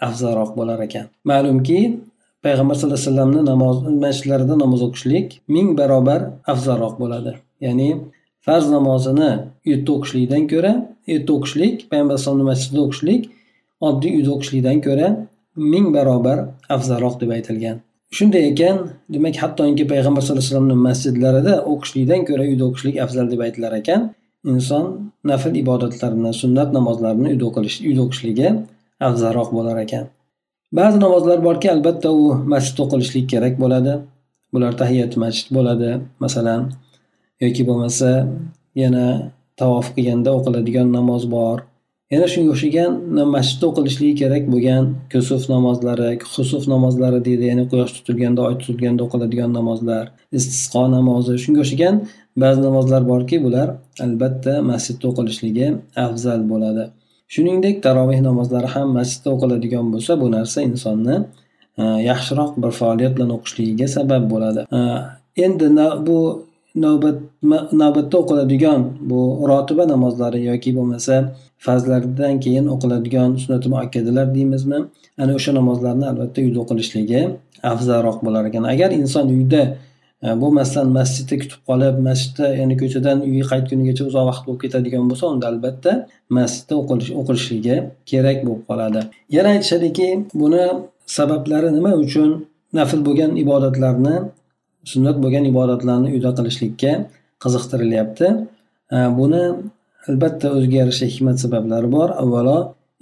afzalroq 0.09 0.51
bo'lar 0.59 0.79
ekan. 0.87 1.07
Ma'lumki 1.31 1.79
payg'ambar 2.45 2.75
sallallohu 2.75 2.99
alayhi 3.01 3.11
vasallamni 3.11 3.43
namoz 3.53 3.77
masjidlarida 4.05 4.55
namoz 4.65 4.81
o'qishlik 4.89 5.27
ming 5.55 5.69
barobar 5.81 6.21
afzalroq 6.53 6.95
bo'ladi. 7.03 7.33
Ya'ni 7.67 7.89
farz 8.47 8.67
namozini 8.77 9.31
uyda 9.71 9.91
o'qishlikdan 9.97 10.45
ko'ra 10.53 10.73
erta 11.15 11.31
o'qishlik 11.37 11.75
payg'ambar 11.91 12.15
alayhisalomni 12.15 12.47
masjidida 12.53 12.81
o'qishlik 12.87 13.23
oddiy 13.89 14.13
uyda 14.19 14.31
o'qishlikdan 14.37 14.79
ko'ra 14.87 15.09
ming 15.73 15.87
barobar 15.97 16.39
afzalroq 16.77 17.15
deb 17.23 17.31
aytilgan. 17.37 17.77
Shunday 18.17 18.43
ekan 18.53 18.77
demak 19.15 19.37
hattoki 19.43 19.85
payg'ambar 19.93 20.23
sallallohu 20.23 20.45
alayhi 20.45 20.53
vasallamni 20.53 20.77
masjidlarida 20.89 21.55
o'qishlikdan 21.73 22.21
ko'ra 22.29 22.45
uyda 22.51 22.65
o'qishlik 22.69 22.97
afzal 23.05 23.27
deb 23.33 23.41
aytilar 23.47 23.73
ekan 23.81 24.01
inson 24.53 24.85
nafl 25.31 25.55
ibodatlarini 25.63 26.33
sunnat 26.43 26.69
namozlarini 26.77 27.29
uyda 27.33 27.45
o'qilish 27.51 27.77
uyda 27.89 28.01
o'qishligi 28.07 28.49
afzalroq 29.09 29.51
bo'lar 29.57 29.77
ekan. 29.87 30.05
Ba'zi 30.73 31.01
namozlar 31.01 31.39
borki 31.45 31.71
albatta 31.71 32.11
u 32.13 32.25
masjidda 32.53 32.83
o'qilishlik 32.85 33.27
kerak 33.33 33.55
bo'ladi. 33.63 33.95
Bular 34.53 34.73
tahiyat 34.83 35.17
masjid 35.23 35.49
bo'ladi 35.57 35.91
masalan 36.25 36.63
yoki 37.45 37.63
bo'lmasa 37.69 38.11
yana 38.83 39.07
tavof 39.61 39.87
qilganda 39.97 40.31
o'qiladigan 40.39 40.89
namoz 40.99 41.25
bor. 41.37 41.59
Yana 42.13 42.27
shunga 42.33 42.51
o'xshagan 42.55 42.93
masjidda 43.37 43.67
o'qilishligi 43.71 44.15
kerak 44.23 44.45
bo'lgan 44.53 44.85
kusuf 45.13 45.43
namozlari 45.55 46.11
husuf 46.37 46.65
namozlari 46.75 47.19
deydi 47.29 47.45
ya'ni 47.51 47.65
quyosh 47.73 47.93
tutilganda 47.97 48.41
oy 48.49 48.55
tutilganda 48.61 49.03
o'qiladigan 49.07 49.51
namozlar 49.59 50.05
istisqo 50.39 50.85
namozi. 50.97 51.35
Shunga 51.45 51.61
o'xshagan 51.65 51.95
ba'zi 52.43 52.61
namozlar 52.69 53.03
borki 53.13 53.37
bular 53.47 53.69
albatta 54.05 54.55
masjidda 54.71 55.05
o'qilishligi 55.11 55.69
afzal 56.07 56.41
bo'ladi. 56.53 56.85
Shuningdek 57.35 57.77
taroveh 57.87 58.21
namozlari 58.29 58.69
ham 58.75 58.89
masjidda 58.99 59.29
o'qiladigan 59.35 59.87
bo'lsa 59.93 60.13
bu 60.23 60.27
narsa 60.37 60.59
insonni 60.71 61.17
e, 61.81 61.83
yaxshiroq 62.11 62.53
bir 62.63 62.73
faoliyat 62.81 63.13
bilan 63.17 63.31
o'qishligiga 63.37 63.89
sabab 63.97 64.23
bo'ladi. 64.33 64.61
E, 64.79 64.81
endi 65.45 65.67
bu 66.09 66.19
navbat 66.85 67.19
navbatda 67.83 68.17
o'qiladigan 68.23 68.81
bu 69.11 69.21
rotiba 69.51 69.85
namozlari 69.95 70.41
yoki 70.51 70.71
bo'lmasa 70.79 71.15
farzlardan 71.67 72.35
keyin 72.45 72.67
o'qiladigan 72.75 73.31
sunnati 73.43 73.69
muakkadalar 73.75 74.27
deymizmi 74.37 74.79
ana 75.23 75.33
o'sha 75.39 75.53
namozlarni 75.59 76.07
albatta 76.11 76.39
uyda 76.47 76.59
o'qilishligi 76.65 77.21
afzalroq 77.73 78.19
bo'lar 78.27 78.45
ekan. 78.51 78.65
Agar 78.75 78.91
inson 79.01 79.27
uyda 79.37 79.63
E, 80.27 80.29
bo'lmasdan 80.43 80.89
masjidda 80.99 81.37
kutib 81.43 81.61
qolib 81.69 81.97
masjidda 82.09 82.47
ya'ni 82.61 82.75
ko'chadan 82.81 83.19
uyga 83.27 83.45
qaytgunigacha 83.53 84.03
uzoq 84.11 84.25
vaqt 84.31 84.43
bo'lib 84.47 84.61
ketadigan 84.65 85.05
bo'lsa 85.11 85.25
unda 85.35 85.47
albatta 85.53 85.93
masjidda 86.39 86.75
o'qilishligi 87.21 87.77
kerak 88.11 88.39
bo'lib 88.47 88.63
qoladi. 88.71 89.01
Yana 89.37 89.49
aytishadiki 89.55 90.09
buni 90.43 90.65
sabablari 91.19 91.69
nima 91.77 91.93
uchun 92.05 92.31
nafl 92.79 93.01
bo'lgan 93.09 93.33
ibodatlarni 93.45 94.17
sunnat 94.93 95.17
bo'lgan 95.25 95.45
ibodatlarni 95.53 96.09
uyda 96.17 96.31
qilishlikka 96.39 96.93
qiziqtirilyapti? 97.43 98.27
E, 98.97 98.99
buni 99.19 99.43
albatta 100.09 100.47
o'ziga 100.57 100.77
yarasha 100.83 101.07
hikmat 101.13 101.37
sabablari 101.45 101.89
bor. 101.97 102.09
Avvalo 102.23 102.59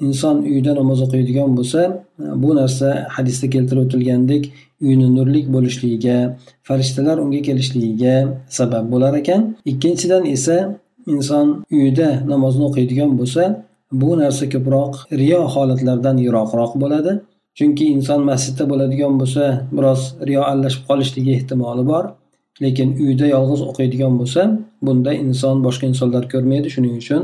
inson 0.06 0.36
uyda 0.52 0.72
namoz 0.80 0.98
o'qiydigan 1.06 1.50
bo'lsa 1.58 1.80
bu 2.42 2.50
narsa 2.60 2.88
hadisda 3.16 3.46
keltirib 3.54 3.82
o'tilgandek 3.86 4.42
uyini 4.84 5.08
nurlik 5.16 5.46
bo'lishligiga 5.54 6.16
farishtalar 6.68 7.16
unga 7.24 7.40
kelishligiga 7.48 8.14
sabab 8.58 8.84
bo'lar 8.92 9.12
ekan. 9.20 9.40
Ikkinchidan 9.72 10.24
esa 10.36 10.56
inson 11.14 11.46
uyida 11.76 12.08
namozni 12.32 12.64
o'qiydigan 12.68 13.10
bo'lsa 13.20 13.42
bu 14.00 14.10
narsa 14.20 14.44
ko'proq 14.54 14.92
riyo 15.20 15.40
holatlardan 15.54 16.16
yiroqroq 16.24 16.72
bo'ladi. 16.82 17.12
Chunki 17.58 17.84
inson 17.96 18.20
masjidda 18.30 18.64
bo'ladigan 18.70 19.14
bo'lsa 19.20 19.44
biroz 19.76 20.00
riyo 20.28 20.42
aralashib 20.50 20.82
qolishligi 20.88 21.32
ehtimoli 21.38 21.84
bor. 21.92 22.04
Lekin 22.64 22.88
uyda 23.04 23.26
yolg'iz 23.34 23.60
o'qiydigan 23.70 24.14
bo'lsa 24.20 24.42
bunda 24.86 25.12
inson 25.24 25.56
boshqa 25.66 25.84
insonlar 25.92 26.24
ko'rmaydi. 26.32 26.68
Shuning 26.74 26.94
uchun 27.02 27.22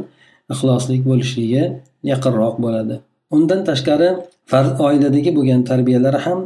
ixloslik 0.53 1.03
bo'lishligi 1.11 1.65
yaqinroq 2.13 2.57
bo'ladi. 2.65 2.95
Undan 3.37 3.61
tashqari 3.69 4.09
farz 4.51 4.71
oiladagi 4.87 5.31
bo'lgan 5.39 5.61
tarbiyalar 5.71 6.17
ham 6.27 6.41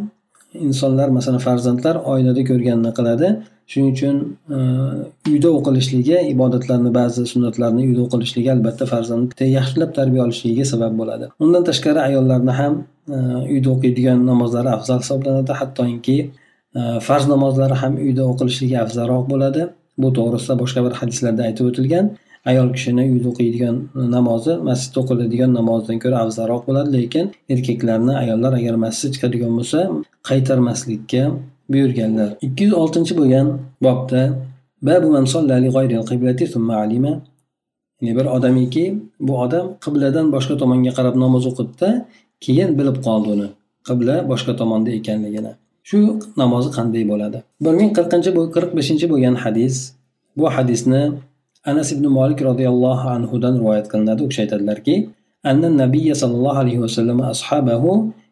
insonlar 0.69 1.09
masalan 1.19 1.41
farzandlar 1.47 1.97
oilada 2.13 2.43
ko'rganini 2.51 2.93
qiladi. 2.99 3.29
Shuning 3.73 3.89
uchun 3.95 4.17
e, 4.57 4.59
uyda 5.33 5.51
o'qilishligi 5.59 6.19
ibodatlarni 6.33 6.91
ba'zi 6.99 7.23
sunnatlarni 7.33 7.87
uyda 7.89 8.03
o'qilishligi 8.07 8.51
albatta 8.55 8.87
farzandni 8.93 9.49
yaxshilab 9.59 9.95
tarbiya 9.99 10.27
olishligiga 10.27 10.67
sabab 10.73 10.93
bo'ladi. 11.01 11.31
Undan 11.45 11.67
tashqari 11.69 12.01
ayollarni 12.09 12.55
ham 12.61 12.75
e, 13.17 13.19
uyda 13.55 13.69
o'qiydigan 13.75 14.23
namozlari 14.31 14.71
afzal 14.77 15.01
hisoblanadi. 15.05 15.59
Hattoki 15.61 16.19
e, 16.79 16.81
farz 17.09 17.27
namozlari 17.35 17.81
ham 17.83 17.99
uyda 18.07 18.23
o'qilishligi 18.33 18.79
afzalroq 18.85 19.27
bo'ladi. 19.33 19.69
Bu 20.03 20.09
to'g'risida 20.19 20.55
boshqa 20.63 20.81
bir 20.87 20.95
hadislarda 21.01 21.43
aytib 21.49 21.73
o'tilgan. 21.73 22.15
Ayol 22.50 22.69
kishini 22.76 23.05
uyda 23.12 23.29
o'qiydigan 23.33 23.76
namozi 24.17 24.53
masjidda 24.69 24.99
o'qiladigan 25.03 25.50
namozdan 25.59 25.99
ko'ra 26.05 26.17
afzalroq 26.25 26.62
bo'ladi 26.69 26.91
lekin 26.99 27.25
erkaklarni 27.55 28.15
ayollar 28.23 28.53
agar 28.61 28.75
masjidga 28.85 29.15
chiqadigan 29.15 29.53
bo'lsa 29.59 29.81
qaytarmaslikka 30.29 31.23
buyurganlar. 31.73 32.31
Ikki 32.47 32.62
yuz 32.67 32.75
oltinchi 32.83 33.12
bo'lgan 33.21 33.47
bobda 33.87 34.23
ya'ni 38.03 38.17
bir 38.19 38.26
odamiki 38.37 38.85
bu 39.21 39.33
odam 39.45 39.67
qibladan 39.85 40.26
boshqa 40.35 40.55
tomonga 40.62 40.93
qarab 40.99 41.15
namoz 41.25 41.45
o'qidida 41.50 41.91
keyin 42.45 42.71
bilib 42.79 42.99
qoldi 43.07 43.29
uni 43.37 43.49
qibla 43.88 44.17
boshqa 44.31 44.53
tomonda 44.61 44.91
ekanligini. 44.99 45.53
Shu 45.88 45.97
namozi 46.43 46.71
qanday 46.79 47.05
bo'ladi? 47.12 47.38
bir 47.65 47.73
ming 47.81 47.91
qirqinchi 47.99 48.31
qirq 48.55 48.71
beshinchi 48.79 49.07
bo'lgan 49.12 49.35
hadis 49.45 49.75
bu 50.38 50.47
hadisni 50.57 51.03
anas 51.71 51.89
ibn 51.95 52.07
molik 52.19 52.41
roziyallohu 52.49 53.07
anhudan 53.17 53.55
rivoyat 53.61 53.87
qilinadi 53.93 54.21
u 54.25 54.29
kishi 54.31 54.43
aytadilarki 54.45 54.97
النبي 55.47 56.15
صلى 56.15 56.35
الله 56.39 56.57
عليه 56.63 56.79
وسلم 56.85 57.19
أصحابه 57.35 57.85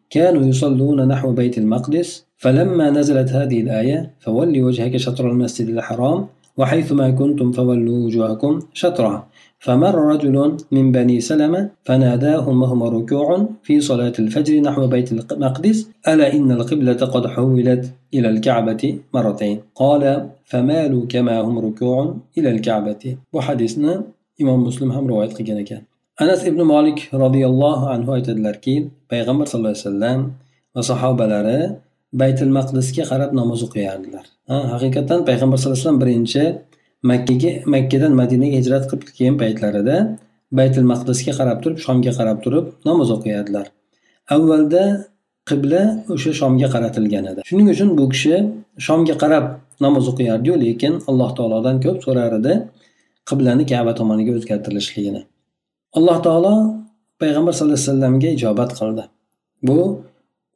كانوا 0.09 0.43
يصلون 0.51 1.07
نحو 1.07 1.31
بيت 1.31 1.57
المقدس 1.57 2.09
فلما 2.37 2.89
نزلت 2.89 3.29
هذه 3.37 3.61
الآية 3.61 3.97
فولي 4.19 4.63
وجهك 4.63 4.97
شطر 4.97 5.31
المسجد 5.31 5.67
الحرام 5.69 6.19
وحيثما 6.57 7.11
كنتم 7.11 7.51
فولوا 7.51 8.05
وجوهكم 8.05 8.59
شطره 8.73 9.27
فمر 9.59 9.95
رجل 10.13 10.57
من 10.71 10.91
بني 10.91 11.17
سلمة 11.19 11.69
فناداهم 11.83 12.61
وهم 12.61 12.83
ركوع 12.83 13.47
في 13.63 13.81
صلاة 13.81 14.13
الفجر 14.19 14.53
نحو 14.61 14.87
بيت 14.87 15.11
المقدس 15.11 15.89
ألا 16.07 16.33
إن 16.33 16.51
القبلة 16.51 17.01
قد 17.13 17.27
حولت 17.27 17.83
إلى 18.13 18.29
الكعبة 18.29 18.99
مرتين؟ 19.13 19.57
قال 19.75 20.03
فمالوا 20.45 21.05
كما 21.13 21.41
هم 21.41 21.59
ركوع 21.59 22.15
إلى 22.37 22.49
الكعبة. 22.51 23.17
وحديثنا 23.33 24.03
إمام 24.41 24.63
مسلم 24.63 24.91
هم 24.91 25.07
رواية 25.07 25.29
قيان 25.29 25.81
anas 26.17 26.47
ibn 26.47 26.61
molik 26.63 27.09
roziyallohu 27.13 27.89
anhu 27.93 28.09
aytadilarki 28.17 28.75
payg'ambar 29.11 29.45
sallallohu 29.51 29.75
alayhi 29.75 29.87
vasallam 29.87 30.19
va 30.75 30.81
sahobalari 30.91 31.59
baytul 32.21 32.51
maqdisga 32.57 33.03
qarab 33.11 33.31
namoz 33.39 33.59
o'qiyardilar 33.67 34.25
ha 34.51 34.57
haqiqatdan 34.73 35.19
payg'ambar 35.29 35.57
sallallohu 35.57 35.77
alayhi 35.77 35.87
vasallam 35.87 36.03
birinchi 36.03 36.43
makkaga 37.11 37.51
makkadan 37.75 38.13
madinaga 38.21 38.57
hijrat 38.61 38.83
qilib 38.89 39.09
kelgan 39.17 39.35
paytlarida 39.43 39.97
baytul 40.59 40.85
maqdisga 40.91 41.33
qarab 41.39 41.57
turib 41.63 41.79
shomga 41.85 42.11
qarab 42.19 42.37
turib 42.45 42.65
namoz 42.89 43.09
o'qiyardilar 43.15 43.65
avvalda 44.35 44.83
qibla 45.49 45.81
o'sha 46.13 46.31
shomga 46.41 46.67
qaratilgan 46.75 47.25
edi. 47.31 47.41
Shuning 47.49 47.67
uchun 47.73 47.89
bu 47.99 48.05
kishi 48.13 48.35
shomga 48.87 49.15
qarab 49.23 49.45
namoz 49.85 50.05
o'qiyardiyu 50.11 50.55
lekin 50.65 50.93
alloh 51.09 51.29
taolodan 51.37 51.77
ko'p 51.85 51.97
so'rar 52.05 52.31
edi 52.39 52.53
qiblani 53.29 53.63
kaba 53.71 53.91
tomoniga 53.99 54.31
o'zgartirishligini 54.37 55.21
alloh 55.97 56.17
taolo 56.27 56.53
payg'ambar 57.21 57.53
sallallohu 57.57 57.77
alayhi 57.79 57.89
vasallamga 57.89 58.29
ijobat 58.37 58.71
qildi. 58.79 59.03
Bu 59.67 59.79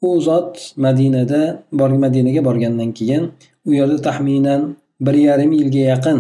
u 0.08 0.10
zot 0.28 0.54
madinada 0.86 1.42
bor 1.80 1.90
madinaga 2.06 2.42
borgandan 2.48 2.92
keyin 2.98 3.24
u 3.68 3.72
yerda 3.80 3.98
taxminan 4.08 4.62
bir 5.06 5.16
yarim 5.28 5.52
yilga 5.60 5.84
yaqin 5.94 6.20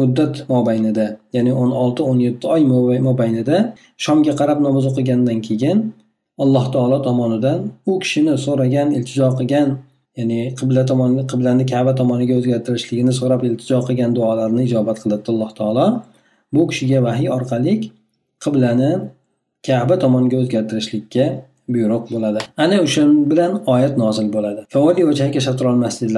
muddat 0.00 0.34
mobaynida 0.52 1.06
ya'ni 1.36 1.52
o'n 1.62 1.70
olti 1.82 2.02
o'n 2.10 2.18
yetti 2.26 2.46
oy 2.54 2.62
mobaynida 3.08 3.56
shomga 4.04 4.32
qarab 4.40 4.58
namoz 4.66 4.84
o'qigandan 4.90 5.38
keyin 5.48 5.78
alloh 6.42 6.64
taolo 6.74 6.98
tomonidan 7.08 7.58
u 7.90 7.92
kishini 8.02 8.34
so'ragan 8.46 8.88
iltijo 8.98 9.28
qilgan 9.38 9.68
ya'ni 10.18 10.40
qibla 10.58 10.82
tomon 10.90 11.10
qiblani 11.30 11.64
kaba 11.72 11.92
tomoniga 12.00 12.34
o'zgartirishligini 12.40 13.12
so'rab 13.20 13.42
iltijo 13.48 13.78
qilgan 13.88 14.10
duolarni 14.18 14.62
ijobat 14.68 14.98
qiladi 15.02 15.26
alloh 15.32 15.50
taolo. 15.58 15.86
Bu 16.54 16.62
kishiga 16.70 16.98
vahiy 17.06 17.28
orqali 17.36 17.74
qiblani 18.44 18.90
kaba 19.68 19.94
tomonga 20.02 20.36
o'zgartirishlikka 20.42 21.24
buyruq 21.74 22.04
bo'ladi. 22.14 22.40
Ana 22.64 22.76
o'sha 22.86 23.02
bilan 23.30 23.52
oyat 23.74 23.94
nozil 24.02 24.28
bo'ladi. 24.36 24.60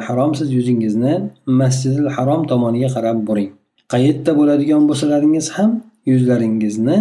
Harom 0.09 0.31
siz 0.39 0.49
yuzingizni 0.59 1.13
masjidil 1.61 2.09
harom 2.17 2.43
tomoniga 2.51 2.89
qarab 2.97 3.19
buring. 3.29 3.51
Qayerda 3.93 4.33
bo'ladigan 4.41 4.83
bo'lsalaringiz 4.91 5.47
ham 5.57 5.71
yuzlaringizni 6.11 6.99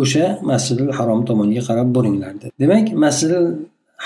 o'sha 0.00 0.26
masjidil 0.50 0.90
harom 0.98 1.20
tomoniga 1.28 1.62
qarab 1.68 1.88
buringlar 1.96 2.32
dedi. 2.42 2.52
Demak 2.62 2.86
masjidil 3.04 3.46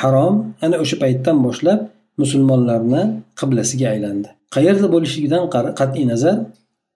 harom 0.01 0.35
ana 0.65 0.77
o'sha 0.85 0.97
paytdan 1.03 1.37
boshlab 1.47 1.81
musulmonlarni 2.23 3.03
qiblasiga 3.41 3.87
aylandi. 3.95 4.29
Qayerda 4.57 4.87
bo'lishligidan 4.95 5.43
qat'iy 5.81 6.05
nazar 6.13 6.37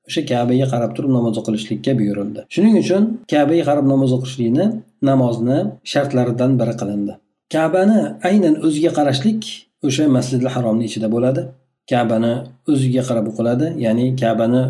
o'sha 0.09 0.23
kabaga 0.31 0.67
qarab 0.73 0.91
turib 0.97 1.13
namoz 1.19 1.35
o'qilishlikka 1.41 1.93
buyurildi. 2.01 2.41
Shuning 2.55 2.75
uchun 2.83 3.03
kabaga 3.33 3.65
qarab 3.71 3.87
namoz 3.93 4.11
o'qishlikni 4.17 4.67
namozni 5.09 5.59
shartlaridan 5.93 6.53
biri 6.61 6.75
qilindi. 6.81 7.13
Kabani 7.55 8.01
aynan 8.29 8.55
o'ziga 8.67 8.91
qarashlik 8.99 9.43
o'sha 9.87 10.05
masjidi 10.17 10.49
haromni 10.55 10.85
ichida 10.91 11.09
bo'ladi. 11.15 11.43
Kabani 11.91 12.33
o'ziga 12.73 13.03
qarab 13.09 13.27
o'qiladi 13.31 13.67
ya'ni 13.85 14.07
kabani 14.23 14.63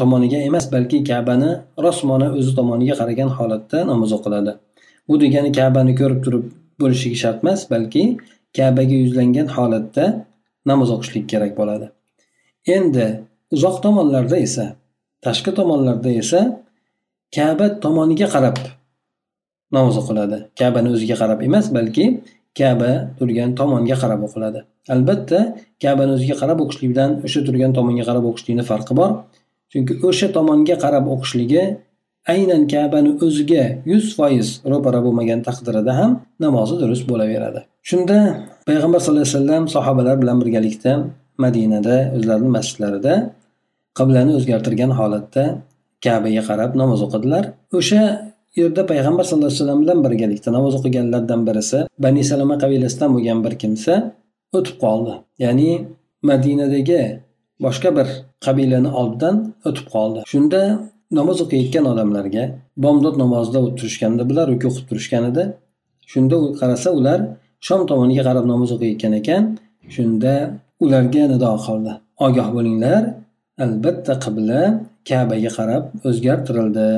tomoniga 0.00 0.38
emas 0.48 0.66
balki 0.74 0.98
kabani 1.10 1.50
rosmona 1.84 2.28
o'zi 2.38 2.52
tomoniga 2.58 2.94
qaragan 3.00 3.30
holatda 3.38 3.78
namoz 3.90 4.10
o'qiladi. 4.16 4.52
Bu 5.08 5.14
degani 5.22 5.50
kabani 5.58 5.92
ko'rib 6.00 6.20
turib 6.24 6.44
bo'lishligi 6.80 7.18
shart 7.22 7.38
emas 7.44 7.60
balki 7.72 8.02
kabaga 8.56 8.96
yuzlangan 9.02 9.48
holatda 9.56 10.04
namoz 10.70 10.88
o'qishlik 10.94 11.24
kerak 11.32 11.52
bo'ladi. 11.60 11.86
Endi 12.76 13.06
uzoq 13.54 13.76
tomonlarda 13.84 14.36
esa 14.46 14.64
tashqi 15.24 15.50
tomonlarda 15.58 16.10
esa 16.22 16.40
kaba 17.36 17.66
tomoniga 17.84 18.26
qarab 18.34 18.56
namoz 19.74 19.96
o'qiladi 20.00 20.38
kabani 20.60 20.88
o'ziga 20.94 21.16
qarab 21.22 21.38
emas 21.48 21.66
balki 21.76 22.04
kaba 22.58 22.90
turgan 23.18 23.50
tomonga 23.58 23.96
qarab 24.02 24.20
o'qiladi. 24.26 24.60
Albatta 24.94 25.38
kabani 25.82 26.12
o'ziga 26.16 26.36
qarab 26.42 26.58
o'qishlik 26.64 26.88
bilan 26.92 27.10
o'sha 27.26 27.40
turgan 27.46 27.72
tomonga 27.78 28.04
qarab 28.08 28.24
o'qishlikni 28.30 28.64
farqi 28.70 28.92
bor. 29.00 29.10
Chunki 29.72 29.92
o'sha 30.08 30.28
tomonga 30.36 30.76
qarab 30.84 31.04
o'qishligi 31.14 31.62
aynan 32.34 32.62
kabani 32.74 33.10
o'ziga 33.26 33.64
yuz 33.90 34.06
foiz 34.18 34.48
ro'para 34.72 35.00
bo'lmagan 35.06 35.40
taqdirida 35.48 35.92
ham 36.00 36.10
namozi 36.44 36.74
durust 36.82 37.04
bo'laveradi. 37.10 37.60
Shunda 37.88 38.18
payg'ambar 38.68 39.00
sallallohu 39.04 39.26
alayhi 39.26 39.38
vasallam 39.38 39.64
sahobalar 39.76 40.16
bilan 40.22 40.36
birgalikda 40.42 40.92
madinada 41.44 41.96
o'zlarini 42.16 42.50
masjidlarida 42.56 43.14
qiblani 43.98 44.32
o'zgartirgan 44.38 44.92
holatda 44.98 45.44
kabaga 46.04 46.42
qarab 46.48 46.70
namoz 46.80 47.00
o'qidilar. 47.06 47.44
O'sha 47.78 48.02
yerda 48.60 48.82
payg'ambar 48.90 49.24
sallallohu 49.24 49.50
alayhi 49.50 49.62
vasallam 49.62 49.80
bilan 49.84 49.98
birgalikda 50.06 50.48
namoz 50.56 50.72
o'qiganlardan 50.78 51.40
birisi 51.48 51.78
bani 52.04 52.22
salama 52.30 52.56
qabilasidan 52.62 53.10
bo'lgan 53.14 53.38
bir 53.44 53.54
kimsa 53.62 53.94
o'tib 54.56 54.76
qoldi. 54.84 55.12
Ya'ni 55.44 55.70
madinadagi 56.30 57.02
boshqa 57.64 57.90
bir 57.98 58.08
qabilani 58.46 58.90
oldidan 59.00 59.36
o'tib 59.68 59.86
qoldi. 59.94 60.20
Shunda 60.32 60.60
namoz 61.18 61.38
o'qiyotgan 61.44 61.84
odamlarga 61.92 62.44
bomdod 62.84 63.14
namozida 63.22 63.60
turishganda 63.78 64.22
bular 64.30 64.46
ruku 64.52 64.66
o'qib 64.70 64.86
turishgan 64.90 65.24
edi 65.30 65.42
shunda 66.12 66.34
u 66.44 66.46
qarasa 66.60 66.88
ular 66.98 67.20
shom 67.66 67.80
tomoniga 67.90 68.22
qarab 68.28 68.44
namoz 68.52 68.70
o'qiyotgan 68.76 69.12
ekan 69.20 69.42
shunda 69.94 70.34
ularga 70.84 71.22
nido 71.32 71.50
qildi. 71.66 71.92
Ogoh 72.26 72.48
bo'linglar 72.56 73.02
albatta 73.64 74.14
qibla 74.24 74.60
kabaga 75.08 75.50
qarab 75.58 75.84
o'zgartirildi. 76.08 76.88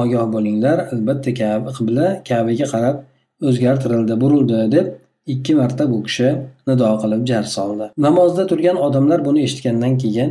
Ogoh 0.00 0.26
bo'linglar. 0.34 0.78
Albatta 0.94 1.30
qibla 1.76 2.06
kabaga 2.28 2.66
qarab 2.74 2.96
o'zgartirildi 3.48 4.14
burildi 4.22 4.58
deb 4.76 4.86
ikki 5.26 5.52
marta 5.60 5.84
bu 5.92 5.98
kishi 6.06 6.28
nido 6.68 6.88
qilib 7.02 7.22
jar 7.30 7.44
soldi. 7.56 7.86
Namozda 8.06 8.44
turgan 8.50 8.76
odamlar 8.86 9.24
buni 9.28 9.40
eshitgandan 9.46 9.94
keyin 10.02 10.30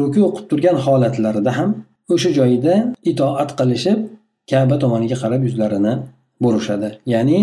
ruku 0.00 0.20
o'qib 0.28 0.46
turgan 0.50 0.76
holatlarida 0.86 1.52
ham 1.58 1.70
o'sha 2.14 2.30
joyda 2.38 2.74
itoat 3.10 3.50
qilishib 3.60 3.98
kaba 4.50 4.76
tomoniga 4.82 5.16
qarab 5.22 5.42
yuzlarini 5.48 5.94
burishadi. 6.42 6.88
Ya'ni 7.14 7.38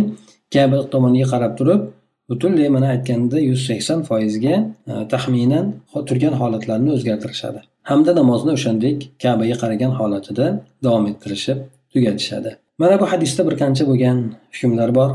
kaba 0.54 0.78
tomoniga 0.94 1.28
qarab 1.34 1.54
turib 1.60 1.82
butunlay 2.30 2.70
mana 2.76 2.88
aytganda 2.96 3.38
yuz 3.50 3.62
sakson 3.68 4.00
foizga 4.10 4.56
e, 4.92 4.94
taxminan 5.14 5.66
turgan 6.10 6.34
holatlarini 6.42 6.92
o'zgartirishadi. 6.98 7.62
Hamda 7.89 8.12
namozni 8.20 8.51
o'shandek 8.58 8.98
kabaga 9.24 9.56
qaragan 9.62 9.92
holatida 10.00 10.46
davom 10.86 11.06
ettirishib 11.12 11.58
tugatishadi. 11.94 12.51
Mana 12.82 12.96
bu 13.01 13.06
hadisda 13.12 13.42
bir 13.48 13.56
qancha 13.62 13.84
bo'lgan 13.89 14.18
hukmlar 14.56 14.89
bor. 15.00 15.12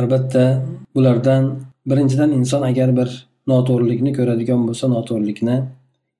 Albatta 0.00 0.44
bulardan 0.94 1.44
birinchidan 1.90 2.30
inson 2.38 2.62
agar 2.70 2.90
bir 2.98 3.08
noto'g'rilikni 3.50 4.12
ko'radigan 4.18 4.60
bo'lsa 4.68 4.86
noto'g'rilikni 4.96 5.56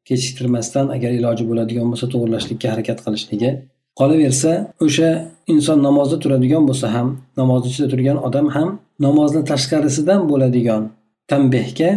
kechiktirmasdan 0.09 0.87
agar 0.97 1.11
iloji 1.19 1.45
bo'ladigan 1.51 1.87
bo'lsa 1.93 2.07
to'g'irlashlikka 2.13 2.67
harakat 2.73 2.99
qilishligi 3.05 3.51
qolaversa 4.01 4.53
o'sha 4.87 5.11
inson 5.53 5.79
namozda 5.89 6.17
turadigan 6.23 6.65
bo'lsa 6.69 6.87
ham 6.97 7.09
namozni 7.41 7.69
ichida 7.73 7.89
turgan 7.93 8.19
odam 8.29 8.47
ham 8.57 8.69
namozni 9.07 9.43
tashqarisidan 9.51 10.21
bo'ladigan 10.31 10.83
tanbehga 11.31 11.91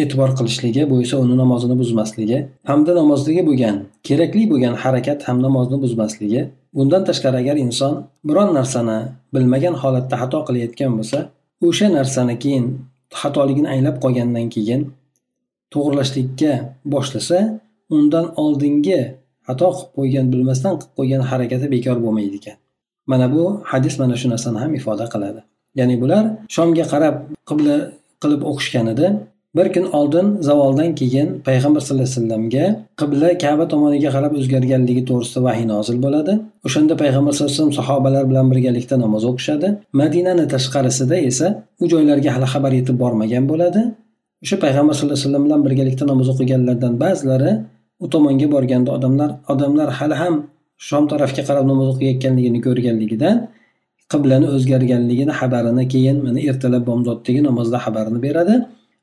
e'tibor 0.00 0.30
qilishligi 0.38 0.82
bu 0.90 0.96
esa 1.04 1.16
uni 1.24 1.36
namozini 1.42 1.76
buzmasligi 1.82 2.38
hamda 2.70 2.92
namozdagi 3.00 3.42
bo'lgan 3.48 3.76
kerakli 4.06 4.42
bo'lgan 4.52 4.74
harakat 4.82 5.18
ham 5.28 5.38
namozni 5.46 5.76
buzmasligi. 5.84 6.42
Bundan 6.76 7.02
tashqari 7.08 7.36
agar 7.42 7.56
inson 7.66 7.92
biron 8.28 8.50
narsani 8.58 8.98
bilmagan 9.34 9.74
holatda 9.82 10.14
xato 10.22 10.38
qilayotgan 10.48 10.92
bo'lsa 10.98 11.18
o'sha 11.66 11.86
narsani 11.98 12.34
keyin 12.42 12.64
xatoligini 13.20 13.68
anglab 13.74 13.96
qolgandan 14.04 14.46
keyin 14.54 14.80
to'g'irlashlikka 15.72 16.52
boshlasa 16.92 17.38
undan 17.96 18.26
oldingi 18.42 19.00
xato 19.46 19.68
qilib 19.76 19.90
qo'ygan 19.96 20.26
bilmasdan 20.32 20.74
qilib 20.80 20.94
qo'ygan 20.98 21.22
harakati 21.30 21.66
bekor 21.74 21.96
bo'lmaydi 22.04 22.36
ekan. 22.40 22.56
Mana 23.10 23.26
bu 23.34 23.42
hadis 23.70 23.94
mana 24.00 24.14
shu 24.20 24.26
narsani 24.34 24.58
ham 24.62 24.72
ifoda 24.78 25.06
qiladi. 25.14 25.40
Ya'ni 25.78 25.96
bular 26.02 26.24
shomga 26.54 26.84
qarab 26.92 27.14
qibla 27.48 27.76
qilib 28.22 28.42
o'qishgan 28.50 28.86
edi. 28.94 29.06
Bir 29.56 29.66
kun 29.74 29.86
oldin 29.98 30.26
zavoldan 30.48 30.94
keyin 31.00 31.28
payg'ambar 31.46 31.80
sallallohu 31.80 32.08
alayhi 32.08 32.20
vasallamga 32.20 32.64
qibla 33.00 33.28
kaba 33.44 33.64
tomoniga 33.72 34.10
qarab 34.16 34.32
o'zgarganligi 34.40 35.02
to'g'risida 35.10 35.40
vahiy 35.46 35.66
nozil 35.72 35.96
bo'ladi. 36.04 36.32
O'shanda 36.66 36.94
payg'ambar 37.02 37.32
sallallohu 37.32 37.54
alayhi 37.54 37.62
vasallam 37.62 37.78
sahobalar 37.80 38.22
bilan 38.30 38.46
birgalikda 38.52 38.96
namoz 39.04 39.22
o'qishadi. 39.30 39.68
Madinani 40.00 40.44
tashqarisida 40.54 41.16
esa 41.30 41.46
u 41.82 41.84
joylarga 41.92 42.30
hali 42.36 42.46
xabar 42.54 42.72
yetib 42.78 42.96
bormagan 43.02 43.44
bo'ladi. 43.50 43.80
O'sha 44.44 44.56
payg'ambar 44.64 44.94
sallallohu 44.94 45.16
alayhi 45.16 45.26
vasallam 45.28 45.44
bilan 45.46 45.60
birgalikda 45.66 46.04
namoz 46.12 46.26
o'qiganlardan 46.32 46.92
ba'zilari 47.04 47.52
u 48.04 48.06
tomonga 48.14 48.46
borganda 48.54 48.90
odamlar 48.96 49.30
odamlar 49.52 49.88
hali 49.98 50.16
ham 50.22 50.34
shom 50.88 51.04
tarafga 51.12 51.42
qarab 51.48 51.64
namoz 51.70 51.86
o'qiyotganligini 51.92 52.60
ko'rganligidan 52.66 53.36
qiblani 54.12 54.46
o'zgarganligini 54.56 55.32
xabarini 55.40 55.84
keyin 55.92 56.16
mana 56.26 56.40
ertalab 56.50 56.82
bomzoddagi 56.90 57.40
namozda 57.48 57.78
xabarini 57.84 58.20
beradi. 58.26 58.54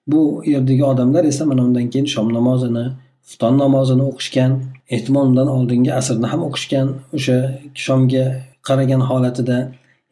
Bu 0.07 0.43
yerdagi 0.45 0.83
odamlar 0.85 1.23
esa 1.31 1.45
mana 1.45 1.61
undan 1.67 1.89
keyin 1.89 2.05
shom 2.13 2.27
namozini 2.37 2.85
xufton 3.27 3.53
namozini 3.63 4.03
o'qishgan 4.11 4.51
ehtimol 4.95 5.25
undan 5.31 5.47
oldingi 5.57 5.91
asrni 5.99 6.27
ham 6.33 6.41
o'qishgan 6.47 6.87
o'sha 7.17 7.37
shomga 7.85 8.25
qaragan 8.67 9.01
holatida 9.09 9.57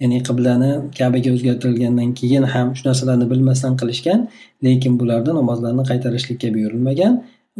ya'ni 0.02 0.20
qiblani 0.28 0.72
kabaga 0.98 1.30
o'zgartirilgandan 1.36 2.10
keyin 2.20 2.44
ham 2.54 2.68
shu 2.78 2.84
narsalarni 2.90 3.26
bilmasdan 3.32 3.74
qilishgan 3.82 4.20
lekin 4.66 4.94
bularda 5.00 5.32
namozlarni 5.40 5.84
qaytarishlikka 5.92 6.48
buyurilmagan. 6.56 7.14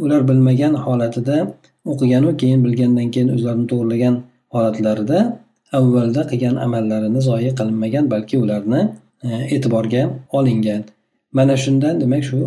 Ular 0.04 0.20
bilmagan 0.28 0.74
holatida 0.86 1.36
o'qiganu 1.90 2.30
keyin 2.40 2.60
bilgandan 2.66 3.08
keyin 3.14 3.30
o'zlarini 3.36 3.66
to'g'rilagan 3.72 4.14
holatlarida 4.54 5.18
avvalda 5.78 6.22
qilgan 6.30 6.56
amallarini 6.66 7.20
zoyi 7.28 7.50
qilinmagan 7.58 8.04
balki 8.12 8.36
ularni 8.44 8.80
e, 9.26 9.28
e'tiborga 9.54 10.02
olingan. 10.38 10.82
Mana 11.32 11.54
shundan 11.64 11.94
demak 12.02 12.22
shu 12.28 12.38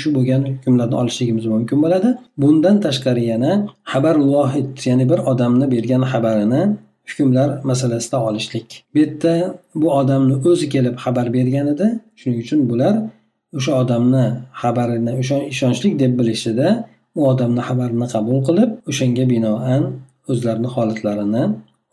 shu 0.00 0.08
bo'lgan 0.16 0.42
hukmlarni 0.48 0.96
olishligimiz 1.02 1.46
mumkin 1.54 1.78
bo'ladi. 1.84 2.08
Bundan 2.42 2.76
tashqari 2.86 3.24
yana 3.32 3.52
xabar 3.92 4.16
vohid 4.32 4.70
ya'ni 4.88 5.04
bir 5.10 5.20
odamni 5.30 5.66
bergan 5.74 6.02
xabarini 6.12 6.62
hukmlar 7.08 7.48
masalasida 7.70 8.18
olishlik. 8.28 8.68
Bu 8.94 8.98
yerda 9.02 9.32
bu 9.80 9.88
odamni 10.00 10.34
o'zi 10.48 10.66
kelib 10.74 10.94
xabar 11.04 11.26
bergan 11.36 11.66
edi. 11.74 11.86
Shuning 12.20 12.38
uchun 12.44 12.60
bular 12.70 12.94
o'sha 13.58 13.72
odamni 13.82 14.24
xabarini 14.62 15.12
o'sha 15.20 15.36
ishonchli 15.52 15.88
deb 16.02 16.12
bilishida 16.18 16.68
u 17.18 17.20
odamni 17.32 17.62
xabarini 17.68 18.06
qabul 18.14 18.38
qilib 18.48 18.70
o'shanga 18.90 19.24
binoan 19.32 19.82
o'zlarini 20.30 20.68
holatlarini 20.74 21.44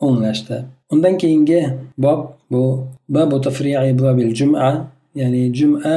o'nglashdi. 0.05 0.57
Undan 0.93 1.13
keyingi 1.21 1.61
bob 2.05 2.19
bu 2.51 2.63
babu 3.15 3.37
juma 4.39 4.69
ya'ni 5.21 5.41
juma 5.59 5.95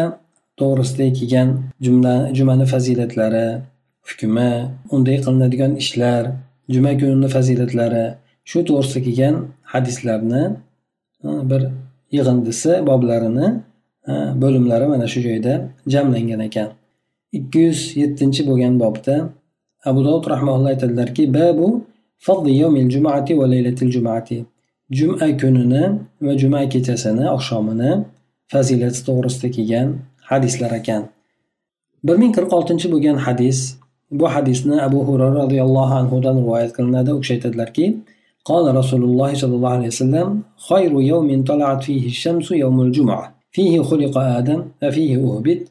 to'g'risida 0.61 1.07
kelgan 1.18 1.49
jumla 1.85 2.14
jumani 2.37 2.66
fazilatlari 2.73 3.47
hukmi 4.09 4.51
unday 4.94 5.16
qilinadigan 5.25 5.73
ishlar 5.83 6.23
juma 6.75 6.92
kunini 7.01 7.29
fazilatlari 7.37 8.07
shu 8.51 8.59
to'g'risida 8.68 9.01
kelgan 9.07 9.35
hadislarni 9.73 10.42
bir 11.51 11.62
yig'indisi 12.16 12.73
boblarini 12.88 13.47
bo'limlari 14.42 14.87
mana 14.92 15.07
shu 15.12 15.21
joyda 15.27 15.55
jamlangan 15.92 16.40
ekan. 16.49 16.68
Ikki 17.38 17.59
yuz 17.66 17.81
yettinchi 18.03 18.42
bo'lgan 18.49 18.75
bobda 18.83 19.14
abu 19.88 20.01
dovud 20.07 20.25
rahmaulloh 20.33 20.68
aytadilarki 20.75 21.23
babu 21.38 21.68
juma 24.99 25.38
kunini 25.40 25.83
va 26.27 26.33
juma 26.38 26.61
kechasini 26.68 27.25
oqshomini 27.37 27.90
fazilati 28.53 29.01
to'g'risida 29.09 29.49
kelgan 29.57 29.88
hadislar 30.32 30.72
ekan 30.80 31.04
bir 32.04 32.15
ming 32.22 32.32
qirq 32.38 32.52
oltinchi 32.58 32.88
bo'lgan 32.93 33.17
hadis 33.26 33.60
bu 34.19 34.26
hadisni 34.36 34.82
abu 34.88 35.00
hurara 35.08 35.36
roziyallohu 35.43 35.93
anhudan 36.02 36.36
rivoyat 36.41 36.72
qilinadi 36.78 37.10
u 37.17 37.19
kishi 37.22 37.34
aytadilarki 37.38 37.86
قال 38.52 38.65
رسول 38.76 39.04
الله 39.04 39.32
صلى 39.41 39.56
الله 39.58 39.74
عليه 39.78 39.88
وسلم 39.88 40.28
خير 40.69 40.91
يوم 41.02 41.43
طلعت 41.43 41.84
فيه 41.84 42.04
الشمس 42.13 42.48
يوم 42.52 42.78
الجمعة 42.82 43.26
فيه 43.56 43.82
خلق 43.82 44.15
آدم 44.17 44.62
وفيه 44.84 45.13
أهبط 45.17 45.62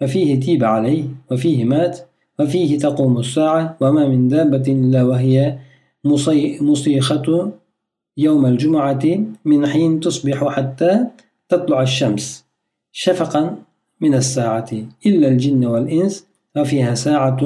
وفيه 0.00 0.40
تيب 0.40 0.64
عليه 0.64 1.04
وفيه 1.30 1.64
مات 1.64 1.94
وفيه 2.38 2.78
تقوم 2.78 3.18
الساعة 3.18 3.76
وما 3.80 4.08
من 4.08 4.28
دابة 4.28 4.66
إلا 4.68 5.02
وهي 5.02 5.58
مصيخة 6.60 7.52
يوم 8.16 8.46
الجمعة 8.46 9.04
من 9.44 9.66
حين 9.66 10.00
تصبح 10.00 10.38
حتى 10.56 10.92
تطلع 11.48 11.82
الشمس 11.82 12.44
شفقا 12.92 13.56
من 14.00 14.14
الساعة 14.14 14.70
إلا 15.06 15.28
الجن 15.28 15.66
والإنس 15.66 16.26
ففيها 16.54 16.94
ساعة 16.94 17.40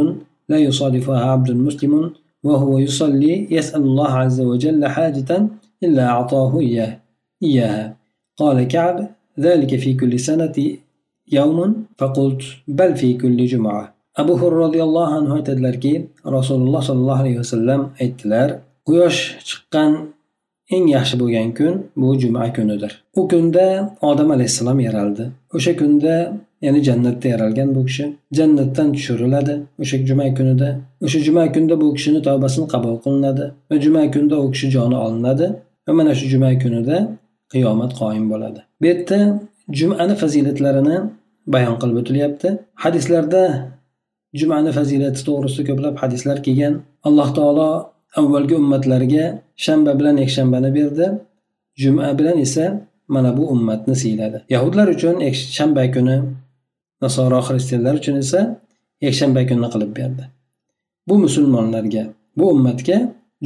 لا 0.49 0.59
يصادفها 0.59 1.21
عبد 1.33 1.51
مسلم 1.51 2.13
وهو 2.43 2.79
يصلي 2.79 3.47
يسأل 3.51 3.83
الله 3.83 4.11
عز 4.23 4.41
وجل 4.41 4.87
حاجة 4.87 5.47
إلا 5.83 6.07
أعطاه 6.07 6.61
إياه 6.61 6.99
إياها 7.43 7.97
قال 8.37 8.69
كعب 8.69 9.09
ذلك 9.41 9.77
في 9.77 9.95
كل 9.95 10.21
سنة 10.21 10.57
يوم 11.33 11.85
فقلت 11.99 12.43
بل 12.69 12.97
في 12.97 13.15
كل 13.15 13.47
جمعة 13.47 14.01
abu 14.17 14.41
hurra 14.41 14.57
roziyallohu 14.67 15.15
anhu 15.19 15.33
aytadilarki 15.39 16.07
rasululloh 16.37 16.83
sollallohu 16.89 17.21
alayhi 17.23 17.39
vasallam 17.43 17.81
aytdilar 18.03 18.49
quyosh 18.89 19.21
chiqqan 19.49 19.93
eng 20.75 20.85
yaxshi 20.97 21.17
bo'lgan 21.23 21.49
kun 21.59 21.75
bu 22.01 22.09
juma 22.23 22.45
kunidir 22.57 22.93
u 23.19 23.23
kunda 23.33 23.67
odam 24.11 24.29
alayhissalom 24.37 24.79
yaraldi 24.87 25.25
o'sha 25.57 25.73
kunda 25.81 26.15
ya'ni 26.62 26.84
jannatda 26.88 27.28
yaralgan 27.34 27.76
bu 27.76 27.86
kishi 27.86 28.06
jannatdan 28.38 28.88
tushiriladi. 28.96 29.56
O'sha 29.82 29.98
juma 30.10 30.28
kunida 30.38 30.70
o'sha 31.06 31.20
juma 31.28 31.44
kunda 31.56 31.76
bu 31.82 31.88
kishini 31.98 32.22
tavbasini 32.28 32.68
qabul 32.74 32.96
qilinadi 33.04 33.46
va 33.70 33.76
juma 33.86 34.04
kunda 34.14 34.36
u 34.44 34.52
kishi 34.54 34.68
joni 34.76 34.98
olinadi 35.06 35.46
va 35.88 35.92
mana 36.00 36.12
shu 36.20 36.26
juma 36.34 36.50
kunida 36.64 36.98
qiyomat 37.54 37.92
qoyim 38.02 38.26
bo'ladi. 38.32 38.60
Bu 38.82 38.86
yerda 38.92 39.20
jumani 39.80 40.16
fazilatlarini 40.22 40.98
bayon 41.54 41.76
qilib 41.82 41.98
o'tilyapti. 42.02 42.48
Hadislarda 42.84 43.42
jumani 44.40 44.72
fazilati 44.78 45.22
to'g'risida 45.28 45.64
ko'plab 45.70 45.96
hadislar 46.04 46.38
kelgan. 46.46 46.74
Alloh 47.08 47.30
taolo 47.38 47.70
avvalgi 48.20 48.56
ummatlarga 48.62 49.26
shanba 49.66 49.92
bilan 50.00 50.16
yakshanbani 50.24 50.70
berdi. 50.78 51.06
Juma 51.82 52.08
bilan 52.20 52.38
esa 52.46 52.66
mana 53.08 53.38
bu 53.38 53.44
ummatni 53.54 53.96
siyladi. 54.02 54.38
Yahudlar 54.56 54.88
uchun 54.96 55.16
shanba 55.58 55.84
kuni 55.96 56.16
nasoro 57.04 57.40
xristianlar 57.48 57.94
uchun 58.02 58.16
esa 58.24 58.42
yakshanba 59.06 59.42
kunini 59.50 59.70
qilib 59.74 59.92
berdi. 60.00 60.24
Bu 61.08 61.16
musulmonlarga 61.26 62.04
bu 62.38 62.46
ummatga 62.56 62.98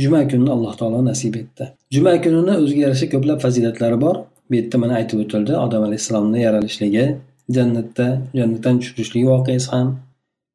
juma 0.03 0.21
kunini 0.31 0.51
alloh 0.55 0.73
taolo 0.79 1.05
nasib 1.05 1.35
etdi. 1.41 1.63
Juma 1.95 2.13
kunini 2.23 2.53
o'ziga 2.63 2.81
yarasha 2.85 3.07
ko'plab 3.13 3.39
fazilatlari 3.45 3.97
bor. 4.05 4.15
Bu 4.49 4.55
yerda 4.59 4.77
mana 4.83 4.93
aytib 4.99 5.17
o'tildi 5.23 5.53
odam 5.65 5.83
alayhissalomni 5.87 6.39
yaralishligi 6.47 7.05
jannatda 7.55 8.07
jannatdan 8.39 8.75
tushirishligi 8.81 9.27
voqeasi 9.33 9.67
ham 9.73 9.87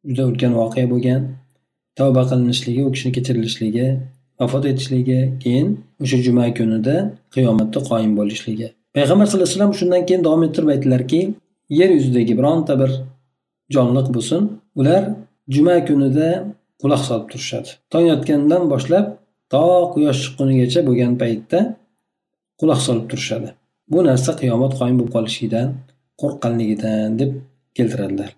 juda 0.09 0.23
ulkan 0.31 0.53
voqea 0.61 0.87
bo'lgan. 0.93 1.23
Tavba 1.99 2.23
qilinishligi 2.31 2.83
u 2.89 2.91
kishini 2.95 3.13
kechirilishligi 3.17 3.87
vafot 4.41 4.65
etishligi 4.73 5.21
keyin 5.43 5.69
o'sha 6.03 6.19
juma 6.27 6.45
kunida 6.59 6.97
qiyomatda 7.35 7.79
qoyim 7.91 8.13
bo'lishligi. 8.21 8.69
Payg'ambar 8.97 9.27
sallallohu 9.27 9.49
alayhi 9.49 9.59
vasallam 9.59 9.75
shundan 9.81 10.03
keyin 10.09 10.23
davom 10.27 10.43
ettirib 10.47 10.69
aytdilarki 10.75 11.21
yer 11.69 11.91
yuzidagi 11.91 12.39
bironta 12.39 12.75
bir 12.81 12.91
jonliq 13.75 14.09
bo'lsin. 14.15 14.43
Ular 14.81 15.03
juma 15.49 15.77
kunida 15.89 16.29
quloq 16.81 17.03
solib 17.09 17.27
turishadi. 17.31 17.69
Tong 17.93 18.07
otgandan 18.15 18.63
boshlab 18.73 19.07
to 19.53 19.65
quyosh 19.95 20.21
chiqqunigacha 20.25 20.81
bo'lgan 20.89 21.13
paytda 21.23 21.59
quloq 22.61 22.81
solib 22.87 23.07
turishadi. 23.11 23.49
Bu 23.93 23.99
narsa 24.09 24.31
qiyomat 24.41 24.73
qoyim 24.81 24.97
bo'lib 24.99 25.13
qolishidan 25.17 25.69
qo'rqqanligidan 26.21 27.19
deb 27.21 27.31
keltiradilar. 27.77 28.31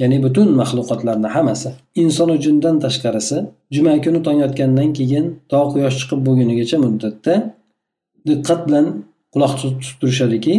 Ya'ni 0.00 0.18
butun 0.24 0.48
maxluqotlarni 0.60 1.28
hammasi. 1.36 1.70
Insonu 2.02 2.34
jindan 2.44 2.76
tashqarisi 2.84 3.36
juma 3.74 3.92
kuni 4.04 4.20
tong 4.26 4.40
otgandan 4.46 4.90
keyin 4.98 5.24
to 5.50 5.58
quyosh 5.72 5.96
chiqib 6.00 6.20
bo'lgunigacha 6.26 6.76
muddatda 6.84 7.34
diqqat 8.28 8.60
bilan 8.66 8.86
quloq 9.34 9.52
tutib 9.60 9.96
turishadiki 10.00 10.54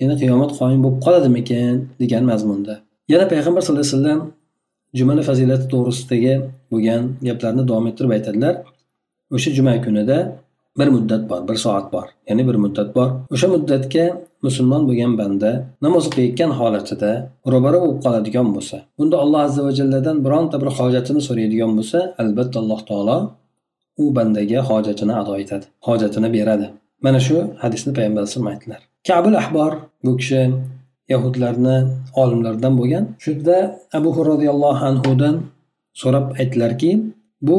yana 0.00 0.14
qiyomat 0.20 0.50
qoyim 0.58 0.80
bo'lib 0.84 0.98
qoladimikin 1.06 1.74
degan 2.02 2.24
mazmunda. 2.30 2.74
Yana 3.12 3.24
payg'ambar 3.32 3.60
sallallohu 3.62 3.86
alayhi 3.86 3.96
vasallam 3.96 4.20
jumani 4.98 5.22
fazilati 5.28 5.66
to'g'risidagi 5.72 6.34
bo'lgan 6.72 7.02
gaplarni 7.26 7.62
davom 7.68 7.86
ettirib 7.90 8.12
aytadilar. 8.16 8.54
O'sha 9.34 9.50
juma 9.56 9.74
kunida 9.84 10.18
bir 10.78 10.88
muddat 10.94 11.22
bor 11.30 11.40
bir 11.48 11.56
soat 11.64 11.86
bor. 11.94 12.06
Ya'ni 12.28 12.42
bir 12.48 12.56
muddat 12.64 12.88
bor. 12.96 13.08
O'sha 13.34 13.48
muddatga 13.54 14.04
musulmon 14.46 14.82
bo'lgan 14.88 15.12
banda 15.20 15.50
namoz 15.84 16.04
o'qiyotgan 16.10 16.50
holatida 16.60 17.10
ro'bara 17.52 17.78
bo'lib 17.82 17.98
qoladigan 18.04 18.48
bo'lsa 18.56 18.76
bunda 18.98 19.16
alloh 19.24 19.40
azza 19.46 19.60
va 19.66 19.72
jalladan 19.78 20.16
bironta 20.26 20.56
bir 20.62 20.70
hojatini 20.78 21.20
so'raydigan 21.28 21.72
bo'lsa 21.78 21.98
albatta 22.22 22.56
alloh 22.62 22.80
taolo 22.90 23.18
u 24.02 24.04
bandaga 24.16 24.60
hojatini 24.70 25.14
ado 25.22 25.34
etadi 25.42 25.66
hojatini 25.88 26.28
beradi. 26.36 26.66
Mana 27.04 27.20
shu 27.26 27.36
hadisni 27.62 27.90
payg'ambar 27.96 28.20
alayhisalom 28.22 28.48
aytdilar. 28.52 28.80
Kabul 29.08 29.34
ahbor 29.42 29.72
bu 30.04 30.16
kishi 30.16 30.42
yahudlarni 31.08 31.76
olimlaridan 32.22 32.78
bo'lgan. 32.78 33.04
Shunda 33.24 33.56
abu 33.98 34.08
roziyallohu 34.30 34.84
anhudan 34.90 35.36
so'rab 36.02 36.26
aytdilarki 36.40 36.90
bu 37.48 37.58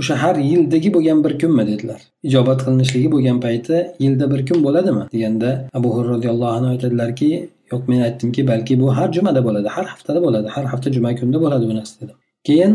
o'sha 0.00 0.14
har 0.22 0.36
yildagi 0.52 0.88
bo'lgan 0.96 1.18
bir 1.24 1.32
kunmi 1.40 1.64
dedilar. 1.70 2.00
Ijobat 2.28 2.58
qilinishligi 2.64 3.08
bo'lgan 3.14 3.38
payti 3.44 3.76
yilda 4.04 4.24
bir 4.32 4.40
kun 4.48 4.58
bo'ladimi? 4.66 5.04
deganda 5.14 5.50
abu 5.78 5.88
hurra 5.94 6.08
roziyallohu 6.14 6.52
anhu 6.58 6.68
aytadilarki 6.74 7.30
yo'q 7.72 7.82
men 7.90 8.00
aytdimki 8.08 8.40
balki 8.50 8.74
bu 8.82 8.86
har 8.96 9.08
jumada 9.16 9.40
bo'ladi 9.46 9.68
har 9.76 9.86
haftada 9.92 10.20
bo'ladi 10.26 10.48
har 10.54 10.64
hafta 10.72 10.88
juma 10.96 11.10
kunida 11.18 11.38
bo'ladi 11.44 11.64
bu 11.70 11.74
narsa 11.78 11.94
dedim. 12.00 12.16
Keyin 12.46 12.72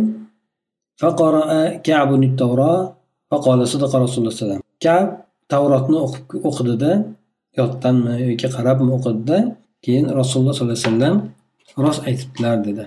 kab 4.85 5.07
tavrotni 5.51 5.97
o'qidida 6.49 6.91
yotdanmi 7.59 8.13
yoki 8.31 8.47
qarabmi 8.55 8.89
o'qidida 8.97 9.37
keyin 9.85 10.05
rasululloh 10.19 10.53
sollallohu 10.57 10.77
alayhi 10.79 10.89
vasallam 10.89 11.15
rost 11.85 12.01
aytibdilar 12.09 12.57
dedi. 12.67 12.83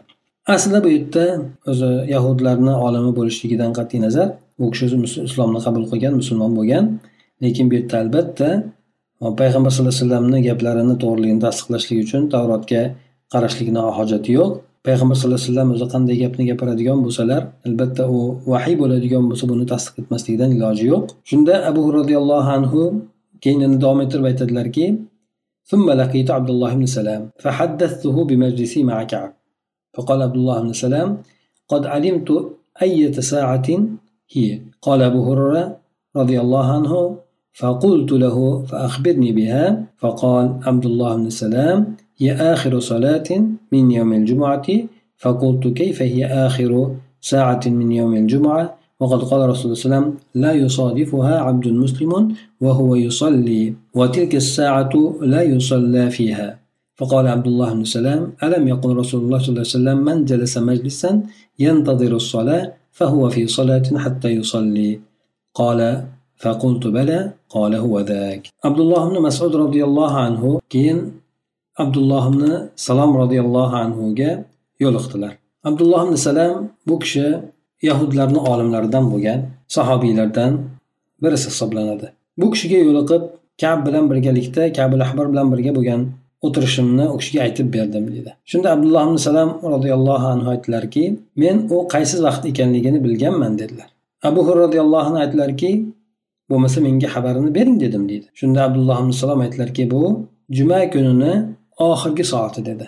Aslida 0.55 0.79
bu 0.85 0.89
yerda 0.97 1.25
o'zi 1.71 1.91
yahudlarni 2.15 2.75
olimi 2.87 3.11
bo'lishligidan 3.19 3.71
qat'iy 3.79 4.01
nazar 4.07 4.29
u 4.63 4.65
kishi 4.73 4.85
o'zi 4.89 4.97
islomni 5.29 5.61
qabul 5.67 5.85
qilgan 5.91 6.15
musulmon 6.21 6.53
bo'lgan. 6.59 6.85
Lekin 7.43 7.65
bu 7.71 7.75
yerda 7.79 7.97
albatta 8.05 8.49
payg'ambar 9.41 9.71
sallallohu 9.75 9.95
alayhi 9.95 10.05
vasallamni 10.05 10.39
gaplarini 10.49 10.95
to'g'riligini 11.03 11.41
tasdiqlashlik 11.47 11.99
uchun 12.05 12.23
tavrotga 12.35 12.83
qarashlikni 13.33 13.83
hojati 13.99 14.31
yo'q. 14.39 14.51
Payg'ambar 14.87 15.15
sallallohu 15.19 15.41
alayhi 15.41 15.51
vasallam 15.53 15.69
o'zi 15.75 15.87
qanday 15.95 16.17
gapni 16.23 16.45
gapiradigan 16.51 16.99
bo'lsalar 17.05 17.43
albatta 17.69 18.03
u 18.17 18.19
vahiy 18.53 18.77
bo'ladigan 18.83 19.25
bo'lsa 19.31 19.45
buni 19.53 19.65
tasdiq 19.73 19.95
etmaslikdan 20.03 20.51
iloji 20.57 20.85
yo'q. 20.93 21.05
Shunda 21.31 21.55
abu 21.71 21.83
roziyallohu 21.99 22.51
anhu 22.59 22.83
keyin 23.47 23.61
yana 23.65 23.79
davom 23.85 24.01
ettirib 24.05 24.27
aytadilarki 24.33 24.87
ثم 25.71 25.91
لقيت 25.91 26.31
عبد 26.31 26.51
الله 26.51 26.75
بن 26.75 26.87
سلام 26.87 27.23
فحدثته 27.43 28.25
بمجلسي 28.25 28.83
مع 28.83 29.03
كعب. 29.03 29.33
فقال 29.95 30.23
عبد 30.23 30.37
الله 30.37 30.61
بن 30.61 30.73
سلام 30.73 31.09
قد 31.69 31.87
علمت 31.87 32.31
أية 32.83 33.13
ساعة 33.13 33.69
هي. 34.35 34.61
قال 34.83 35.03
أبو 35.03 35.21
هريرة 35.29 35.77
رضي 36.17 36.41
الله 36.41 36.67
عنه 36.77 36.93
فقلت 37.53 38.13
له 38.13 38.63
فأخبرني 38.63 39.31
بها 39.33 39.85
فقال 39.99 40.47
عبد 40.63 40.87
الله 40.87 41.17
بن 41.17 41.31
سلام 41.31 41.97
هي 42.21 42.33
آخر 42.53 42.73
صلاة 42.79 43.29
من 43.73 43.91
يوم 43.91 44.13
الجمعة. 44.13 44.69
فقلت 45.23 45.65
كيف 45.69 46.03
هي 46.03 46.27
آخر 46.27 46.73
ساعة 47.21 47.65
من 47.67 47.93
يوم 47.93 48.15
الجمعة؟ 48.15 48.79
وقد 49.01 49.21
قال 49.31 49.41
رسول 49.49 49.65
الله 49.65 49.75
صلى 49.75 49.85
الله 49.85 49.97
عليه 49.97 50.07
وسلم 50.07 50.07
لا 50.35 50.53
يصادفها 50.65 51.35
عبد 51.47 51.67
مسلم 51.69 52.13
وهو 52.65 52.91
يصلي 53.07 53.75
وتلك 53.95 54.33
الساعة 54.35 54.95
لا 55.33 55.43
يصلى 55.43 56.05
فيها. 56.11 56.49
فقال 56.99 57.25
عبد 57.29 57.47
الله 57.47 57.75
بن 57.75 57.85
سلام 57.85 58.21
ألم 58.43 58.69
يقل 58.69 58.91
رسول 59.03 59.21
الله 59.25 59.39
صلى 59.39 59.49
الله 59.49 59.65
عليه 59.67 59.77
وسلم 59.79 59.99
من 60.09 60.17
جلس 60.25 60.55
مجلسا 60.59 61.11
ينتظر 61.59 62.13
الصلاة 62.23 62.73
فهو 62.99 63.23
في 63.29 63.47
صلاة 63.47 63.87
حتى 64.05 64.29
يصلي؟ 64.29 65.01
قال 65.55 65.81
فقلت 66.37 66.87
بلى. 66.87 67.33
قال 67.51 67.73
هو 67.75 68.01
ذاك. 68.01 68.43
عبد 68.65 68.81
الله 68.81 69.01
بن 69.11 69.17
مسعود 69.23 69.57
رضي 69.57 69.85
الله 69.85 70.13
عنه 70.25 70.61
كين 70.73 70.97
عبد 71.79 71.97
الله 71.97 72.25
بن 72.31 72.69
سلام 72.77 73.17
رضي 73.17 73.41
الله 73.41 73.69
عنه 73.77 73.99
yo'liqdilar 74.81 75.33
abdulloh 75.69 76.01
ibn 76.07 76.17
salam 76.17 76.55
bu 76.89 76.95
kishi 77.03 77.27
yahudlarni 77.83 78.39
olimlaridan 78.39 79.11
bo'lgan 79.13 79.41
sahobiylardan 79.69 80.61
birisi 81.23 81.47
hisoblanadi. 81.51 82.13
Bu 82.39 82.51
kishiga 82.51 82.77
yo'liqib 82.77 83.23
kab 83.61 83.87
bilan 83.87 84.11
birgalikda 84.11 84.73
kabil 84.73 85.01
ahbar 85.07 85.33
bilan 85.33 85.53
birga 85.53 85.73
bo'lgan 85.79 86.01
o'tirishimni 86.47 87.05
u 87.15 87.17
kishiga 87.21 87.41
aytib 87.47 87.69
berdim 87.75 88.05
deydi 88.15 88.33
shunda 88.51 88.69
abdulloh 88.75 89.03
ibn 89.09 89.17
salam 89.29 89.51
roziyallohu 89.75 90.27
anhu 90.35 90.49
aytdilarki 90.55 91.05
men 91.43 91.57
u 91.75 91.77
qaysi 91.95 92.17
vaqt 92.27 92.43
ekanligini 92.51 93.05
bilganman 93.05 93.59
dedilar. 93.59 93.89
Abu 94.29 94.41
hur 94.47 94.57
roziyallohu 94.65 95.07
anhu 95.09 95.19
aytdilarki 95.25 95.71
bo'lmasa 96.51 96.81
menga 96.87 97.09
xabarini 97.15 97.55
bering 97.59 97.81
dedim 97.85 98.09
deydi 98.11 98.27
shunda 98.41 98.59
abdulloh 98.69 98.99
ibn 99.03 99.13
salom 99.23 99.41
aytdilarki 99.45 99.91
bu 99.91 100.03
juma 100.57 100.81
kunini 100.95 101.33
oxirgi 101.89 102.25
soati 102.33 102.61
dedi. 102.71 102.87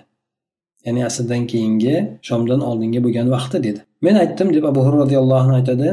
Ya'ni 0.87 1.01
asrdan 1.09 1.43
keyingi 1.51 1.97
shomdan 2.29 2.61
oldingi 2.69 3.01
bo'lgan 3.05 3.27
vaqti 3.35 3.59
dedi. 3.67 3.81
Men 4.07 4.15
aytdim 4.23 4.49
deb 4.57 4.65
abu 4.71 4.81
hurra 4.87 4.99
roziyallohu 5.05 5.43
anhu 5.45 5.57
aytadi 5.61 5.89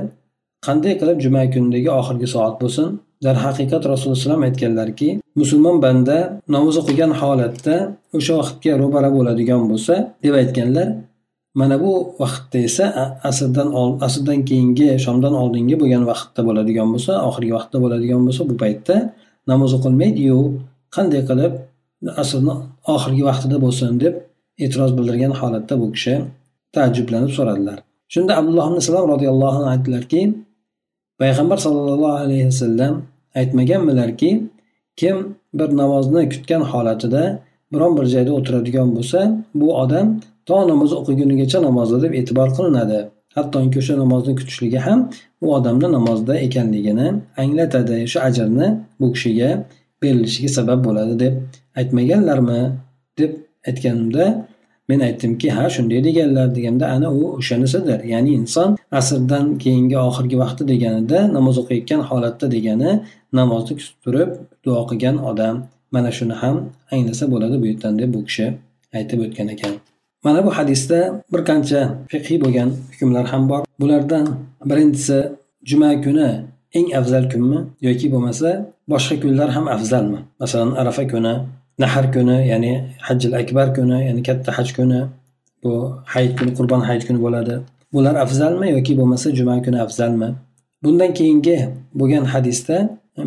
qanday 0.67 0.93
qilib 0.99 1.17
juma 1.25 1.43
kunidagi 1.53 1.89
oxirgi 1.99 2.27
soat 2.35 2.55
bo'lsin? 2.63 2.87
Darhaqiqat 3.25 3.83
rasululloh 3.91 4.17
alayhi 4.17 4.25
vasallam 4.25 4.43
aytganlarki 4.49 5.09
musulmon 5.41 5.77
banda 5.85 6.17
namoz 6.55 6.75
o'qigan 6.81 7.11
holatda 7.21 7.75
o'sha 8.17 8.33
vaqtga 8.41 8.71
ro'bara 8.81 9.09
bo'ladigan 9.17 9.61
bo'lsa 9.71 9.93
deb 10.23 10.33
aytganlar. 10.41 10.87
Mana 11.59 11.75
bu 11.83 11.91
vaqtda 12.23 12.57
esa 12.69 12.85
asrdan 13.29 13.69
asrdan 14.07 14.39
keyingi 14.49 14.87
shomdan 15.05 15.33
oldingi 15.41 15.75
bo'lgan 15.81 16.03
vaqtda 16.11 16.41
bo'ladigan 16.47 16.87
bo'lsa 16.93 17.13
oxirgi 17.27 17.53
vaqtda 17.57 17.77
bo'ladigan 17.83 18.21
bo'lsa 18.27 18.41
bu 18.49 18.55
paytda 18.63 18.95
namoz 19.51 19.71
o'qilmaydiyu 19.77 20.39
qanday 20.95 21.21
qilib 21.29 21.53
asrni 22.23 22.53
oxirgi 22.95 23.23
vaqtida 23.29 23.57
bo'lsin 23.65 23.91
deb 24.03 24.13
e'tiroz 24.63 24.91
bildirgan 24.97 25.33
holatda 25.39 25.73
bu 25.81 25.87
kishi 25.95 26.13
taajjublanib 26.75 27.31
so'radilar. 27.37 27.77
Shunda 28.13 28.31
abdulloh 28.39 28.65
ibn 28.71 28.79
salom 28.87 29.05
roziyallohu 29.13 29.57
anhu 29.59 29.69
aytdilarki 29.73 30.21
payg'ambar 31.21 31.57
sollallohu 31.65 32.17
alayhi 32.23 32.45
vasallam 32.51 32.93
aytmaganmilarki 33.39 34.29
kim 34.99 35.17
bir 35.59 35.69
namozni 35.81 36.21
kutgan 36.33 36.61
holatida 36.71 37.23
biron 37.73 37.91
bir 37.97 38.05
joyda 38.13 38.31
o'tiradigan 38.39 38.89
bo'lsa 38.97 39.19
bu 39.59 39.67
odam 39.83 40.07
to 40.47 40.57
namoz 40.71 40.91
o'qigunigacha 40.99 41.59
namozda 41.67 41.97
deb 42.05 42.13
e'tibor 42.19 42.49
qilinadi. 42.57 42.99
Hattoki 43.37 43.77
o'sha 43.81 43.95
namozni 44.03 44.33
kutishligi 44.39 44.79
ham 44.87 44.99
u 45.45 45.47
odamni 45.57 45.87
namozda 45.97 46.33
ekanligini 46.45 47.07
anglatadi. 47.43 47.97
Shu 48.11 48.17
ajrni 48.27 48.67
bu 48.99 49.07
kishiga 49.15 49.49
berilishiga 50.01 50.49
sabab 50.57 50.79
bo'ladi 50.87 51.15
deb 51.23 51.33
aytmaganlarmi? 51.79 52.61
deb 53.19 53.31
aytganimda 53.67 54.25
men 54.89 54.99
aytdimki 55.07 55.47
ha 55.55 55.63
shunday 55.75 55.99
deganlar 56.07 56.47
deganda 56.57 56.85
ana 56.95 57.07
u 57.19 57.21
o'shanisidir. 57.37 57.99
Ya'ni 58.13 58.31
inson 58.39 58.69
asrdan 58.99 59.45
keyingi 59.63 59.97
oxirgi 60.07 60.37
vaqti 60.43 60.63
deganida 60.73 61.19
namoz 61.37 61.55
o'qiyotgan 61.61 62.01
holatda 62.09 62.45
degani 62.55 62.91
namozni 63.39 63.73
kutib 63.77 63.97
turib 64.03 64.29
duo 64.65 64.81
qilgan 64.89 65.17
odam 65.29 65.55
mana 65.93 66.11
shuni 66.17 66.35
ham 66.41 66.55
anglasa 66.93 67.25
bo'ladi 67.33 67.55
bu 67.61 67.65
yerdan 67.71 67.93
deb 68.01 68.09
bu 68.15 68.19
kishi 68.27 68.47
aytib 68.97 69.19
o'tgan 69.25 69.47
ekan. 69.55 69.73
Mana 70.25 70.39
bu 70.45 70.51
hadisda 70.57 70.99
bir 71.33 71.41
qancha 71.49 71.81
fiqhiy 72.11 72.37
bo'lgan 72.43 72.69
hukmlar 72.91 73.25
ham 73.31 73.43
bor. 73.51 73.61
Bulardan 73.81 74.25
birinchisi 74.69 75.19
juma 75.69 75.89
kuni 76.05 76.29
eng 76.77 76.87
afzal 76.99 77.25
kunmi 77.31 77.59
yoki 77.87 78.07
bo'lmasa 78.13 78.49
boshqa 78.91 79.15
kunlar 79.23 79.49
ham 79.55 79.65
afzalmi? 79.75 80.19
Masalan 80.41 80.71
arafa 80.81 81.03
kuni 81.13 81.33
nahar 81.79 82.05
kuni 82.15 82.37
ya'ni 82.51 82.73
hajjil 83.07 83.33
akbar 83.41 83.67
kuni 83.77 83.97
ya'ni 84.07 84.21
katta 84.27 84.49
haj 84.57 84.69
kuni 84.77 84.99
bu 85.63 85.71
hayit 86.13 86.33
kuni 86.39 86.51
qurbon 86.57 86.81
hayit 86.87 87.03
kuni 87.07 87.19
bo'ladi. 87.25 87.55
Bular 87.93 88.15
afzalmi 88.25 88.67
yoki 88.75 88.93
bo'lmasa 88.99 89.27
juma 89.37 89.55
kuni 89.65 89.77
afzalmi? 89.85 90.29
Bundan 90.83 91.11
keyingi 91.17 91.57
bo'lgan 91.99 92.25
hadisda 92.33 92.77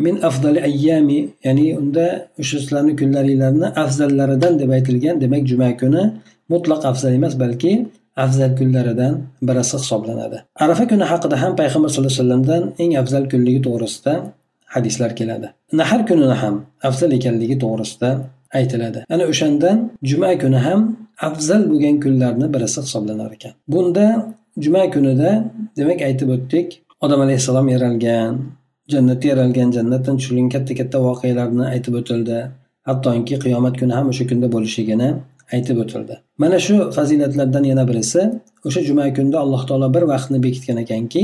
min 0.05 0.15
afzali 0.29 0.59
ayyami 0.69 1.19
ya'ni 1.45 1.65
unda 1.81 2.05
o'sha 2.41 2.57
sizlarni 2.61 2.93
kunlaringlarni 2.99 3.67
afzallaridan 3.83 4.53
deb 4.61 4.69
aytilgan 4.77 5.15
demak 5.23 5.43
juma 5.51 5.69
kuni 5.81 6.03
mutlaq 6.53 6.81
afzal 6.91 7.11
emas 7.19 7.33
balki 7.43 7.73
afzal 8.25 8.51
kunlaridan 8.59 9.13
birisi 9.47 9.75
hisoblanadi. 9.81 10.37
Arafa 10.63 10.83
kuni 10.91 11.05
haqida 11.11 11.35
ham 11.43 11.51
payg'ambar 11.59 11.89
sallallohu 11.91 12.13
alayhi 12.13 12.23
vasallamdan 12.23 12.63
eng 12.83 12.91
afzal 13.01 13.23
kunligi 13.31 13.59
to'g'risida 13.67 14.13
hadislar 14.75 15.11
keladi. 15.19 15.47
Nahar 15.79 16.01
kunini 16.09 16.35
ham 16.43 16.55
afzal 16.87 17.11
ekanligi 17.17 17.55
to'g'risida 17.63 18.09
aytiladi. 18.57 18.99
Ana 19.13 19.23
o'shandan 19.31 19.77
juma 20.09 20.31
kuni 20.43 20.59
ham 20.67 20.81
afzal 21.27 21.61
bo'lgan 21.71 21.95
kunlarni 22.03 22.47
birisi 22.53 22.79
hisoblanar 22.85 23.31
ekan. 23.37 23.53
Bunda 23.73 24.05
juma 24.63 24.83
kunida 24.93 25.31
demak 25.77 25.99
aytib 26.07 26.29
o'tdik 26.35 26.67
odam 27.05 27.19
alayhissalom 27.25 27.67
yaralgan 27.75 28.33
jannatga 28.93 29.27
yaralgan 29.33 29.69
jannatdan 29.77 30.15
tushirilgan 30.17 30.49
katta 30.55 30.73
katta 30.79 30.97
voqealarni 31.07 31.65
aytib 31.73 31.93
o'tildi. 31.99 32.37
Hattoki 32.89 33.35
qiyomat 33.43 33.75
kuni 33.81 33.93
ham 33.97 34.05
o'sha 34.11 34.23
kunda 34.31 34.47
bo'lishligini 34.55 35.09
aytib 35.55 35.77
o'tildi. 35.83 36.15
Mana 36.43 36.57
shu 36.65 36.75
fazilatlardan 36.97 37.63
yana 37.71 37.83
birisi 37.89 38.21
o'sha 38.67 38.81
juma 38.89 39.05
kunida 39.17 39.37
alloh 39.43 39.61
taolo 39.69 39.87
bir 39.95 40.03
vaqtni 40.13 40.37
bekitgan 40.45 40.77
ekanki 40.85 41.23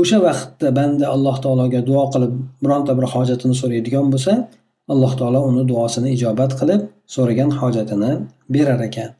o'sha 0.00 0.18
vaqtda 0.28 0.68
banda 0.78 1.04
alloh 1.14 1.36
taologa 1.44 1.80
duo 1.88 2.04
qilib 2.14 2.32
bironta 2.64 2.92
bir 2.98 3.06
hojatini 3.14 3.54
so'raydigan 3.60 4.06
bo'lsa 4.14 4.32
alloh 4.92 5.12
taolo 5.20 5.40
uni 5.50 5.62
duosini 5.70 6.08
ijobat 6.16 6.52
qilib 6.60 6.80
so'ragan 7.14 7.50
hojatini 7.60 8.12
berar 8.54 8.80
ekan. 8.88 9.10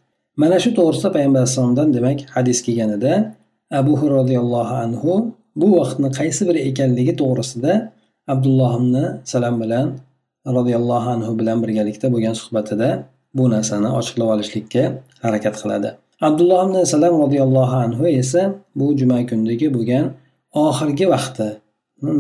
Mana 0.41 0.57
shu 0.63 0.71
to'g'risida 0.79 1.09
payg'ambar 1.17 1.41
alayhissalomdan 1.43 1.89
demak 1.97 2.19
hadis 2.35 2.59
kelganida 2.67 3.13
abu 3.81 3.93
roziyallohu 4.19 4.75
anhu 4.85 5.13
bu 5.61 5.69
vaqtni 5.79 6.09
qaysi 6.19 6.43
biri 6.49 6.61
ekanligi 6.71 7.13
to'g'risida 7.21 7.73
abdulloh 8.33 8.73
ibn 8.81 8.95
salam 9.33 9.55
bilan 9.63 9.87
roziyallohu 10.59 11.09
anhu 11.17 11.33
bilan 11.41 11.59
birgalikda 11.63 12.07
bo'lgan 12.15 12.35
suhbatida 12.41 12.89
bu 13.37 13.45
narsani 13.55 13.89
ochiqlab 13.99 14.29
olishlikka 14.35 14.83
harakat 15.25 15.55
qiladi. 15.63 15.89
Abdulloh 16.29 16.61
ibn 16.67 16.77
salam 16.95 17.15
roziyallohu 17.25 17.77
anhu 17.85 18.05
esa 18.21 18.43
bu 18.79 18.87
juma 19.01 19.19
kundagi 19.31 19.67
bo'lgan 19.77 20.05
oxirgi 20.67 21.07
vaqti 21.15 21.49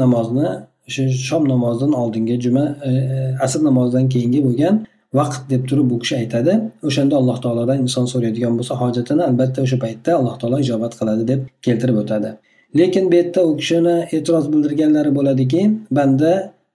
namozni 0.03 0.49
o'sha 0.91 1.09
shom 1.29 1.49
namozidan 1.55 1.93
oldingi 2.03 2.37
juma 2.45 2.65
e, 2.89 2.91
e, 3.15 3.19
asr 3.47 3.61
namozidan 3.69 4.09
keyingi 4.15 4.41
bo'lgan 4.47 4.75
vaqt 5.19 5.51
deb 5.51 5.63
turib 5.69 5.91
bu 5.91 5.99
kishi 6.03 6.15
aytadi. 6.23 6.53
O'shanda 6.89 7.15
alloh 7.21 7.39
taolodan 7.45 7.79
inson 7.85 8.07
so'raydigan 8.13 8.55
bo'lsa 8.59 8.75
hojatini 8.83 9.23
albatta 9.31 9.59
o'sha 9.67 9.79
paytda 9.85 10.11
alloh 10.19 10.35
taolo 10.41 10.59
ijobat 10.65 10.93
qiladi 11.01 11.25
deb 11.33 11.41
keltirib 11.67 11.97
o'tadi. 12.03 12.31
Lekin 12.79 13.05
bu 13.11 13.15
yerda 13.21 13.41
u 13.49 13.57
kishini 13.61 13.97
e'tiroz 14.17 14.47
bildirganlari 14.53 15.11
bo'ladiki 15.19 15.63
banda 15.99 16.33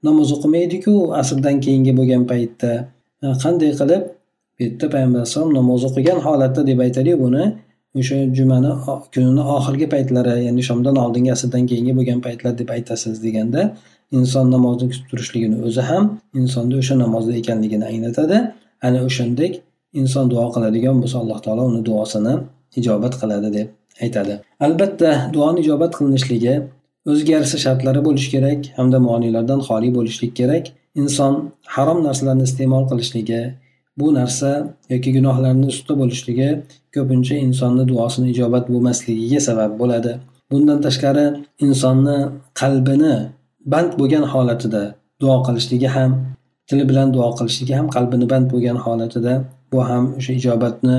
namoz 0.07 0.29
o'qimaydiku 0.35 0.95
asrdan 1.21 1.57
keyingi 1.65 1.93
bo'lgan 1.99 2.23
paytda. 2.31 2.71
E, 3.23 3.27
qanday 3.43 3.71
qilib? 3.81 4.03
Bu 4.55 4.63
yerda 4.65 4.85
payg'ambar 4.93 5.19
alayhisalom 5.21 5.53
namoz 5.59 5.81
o'qigan 5.89 6.19
holatda 6.27 6.61
deb 6.71 6.79
aytadiyu 6.85 7.17
buni. 7.25 7.45
O'sha 7.99 8.17
jumani 8.37 8.71
kunini 9.13 9.43
oxirgi 9.57 9.87
paytlari 9.93 10.33
ya'ni 10.47 10.63
shomdan 10.69 10.95
oldingi 11.03 11.31
asrdan 11.35 11.63
keyingi 11.69 11.93
bo'lgan 11.97 12.19
paytlar 12.25 12.53
deb 12.61 12.69
aytasiz 12.77 13.15
deganda 13.25 13.61
inson 14.11 14.51
namozni 14.55 14.85
kutib 14.91 15.05
turishligini 15.11 15.57
o'zi 15.67 15.81
ham 15.89 16.03
insonda 16.41 16.75
o'sha 16.81 16.95
namozda 17.03 17.33
ekanligini 17.41 17.85
anglatadi. 17.91 18.37
Ana 18.87 18.99
o'shandek 19.07 19.53
inson 20.01 20.25
duo 20.31 20.45
qiladigan 20.55 20.95
bo'lsa 21.01 21.17
alloh 21.23 21.39
taolo 21.45 21.63
uni 21.71 21.81
duosini 21.89 22.33
ijobat 22.79 23.13
qiladi 23.21 23.49
deb 23.57 23.67
aytadi. 24.03 24.33
Albatta 24.65 25.11
duoni 25.35 25.59
ijobat 25.65 25.91
qilinishligi 25.97 26.55
o'ziga 27.11 27.31
yarasha 27.37 27.57
shartlari 27.65 28.01
bo'lishi 28.07 28.29
kerak 28.35 28.59
hamda 28.77 28.97
muoniylardan 29.07 29.59
xoli 29.67 29.89
bo'lishlik 29.97 30.33
kerak. 30.39 30.65
Inson 31.01 31.33
harom 31.75 31.99
narsalarni 32.07 32.43
iste'mol 32.49 32.83
qilishligi 32.91 33.41
bu 33.99 34.07
narsa 34.19 34.49
yoki 34.93 35.09
gunohlarni 35.17 35.65
ustida 35.71 35.93
bo'lishligi 36.01 36.49
ko'pincha 36.95 37.35
insonni 37.47 37.83
duosini 37.91 38.27
ijobat 38.33 38.65
bo'lmasligiga 38.73 39.39
sabab 39.47 39.71
bo'ladi. 39.81 40.13
Bundan 40.51 40.79
tashqari 40.85 41.25
insonni 41.67 42.17
qalbini 42.61 43.15
band 43.71 43.91
bo'lgan 43.99 44.25
holatida 44.33 44.83
duo 45.21 45.35
qilishligi 45.47 45.89
ham 45.97 46.11
tili 46.67 46.83
bilan 46.89 47.07
duo 47.15 47.29
qilishligi 47.37 47.73
ham 47.79 47.87
qalbini 47.95 48.25
band 48.31 48.45
bo'lgan 48.53 48.77
holatida 48.85 49.33
bu 49.71 49.79
ham 49.89 50.03
o'sha 50.19 50.31
ijobatni 50.39 50.97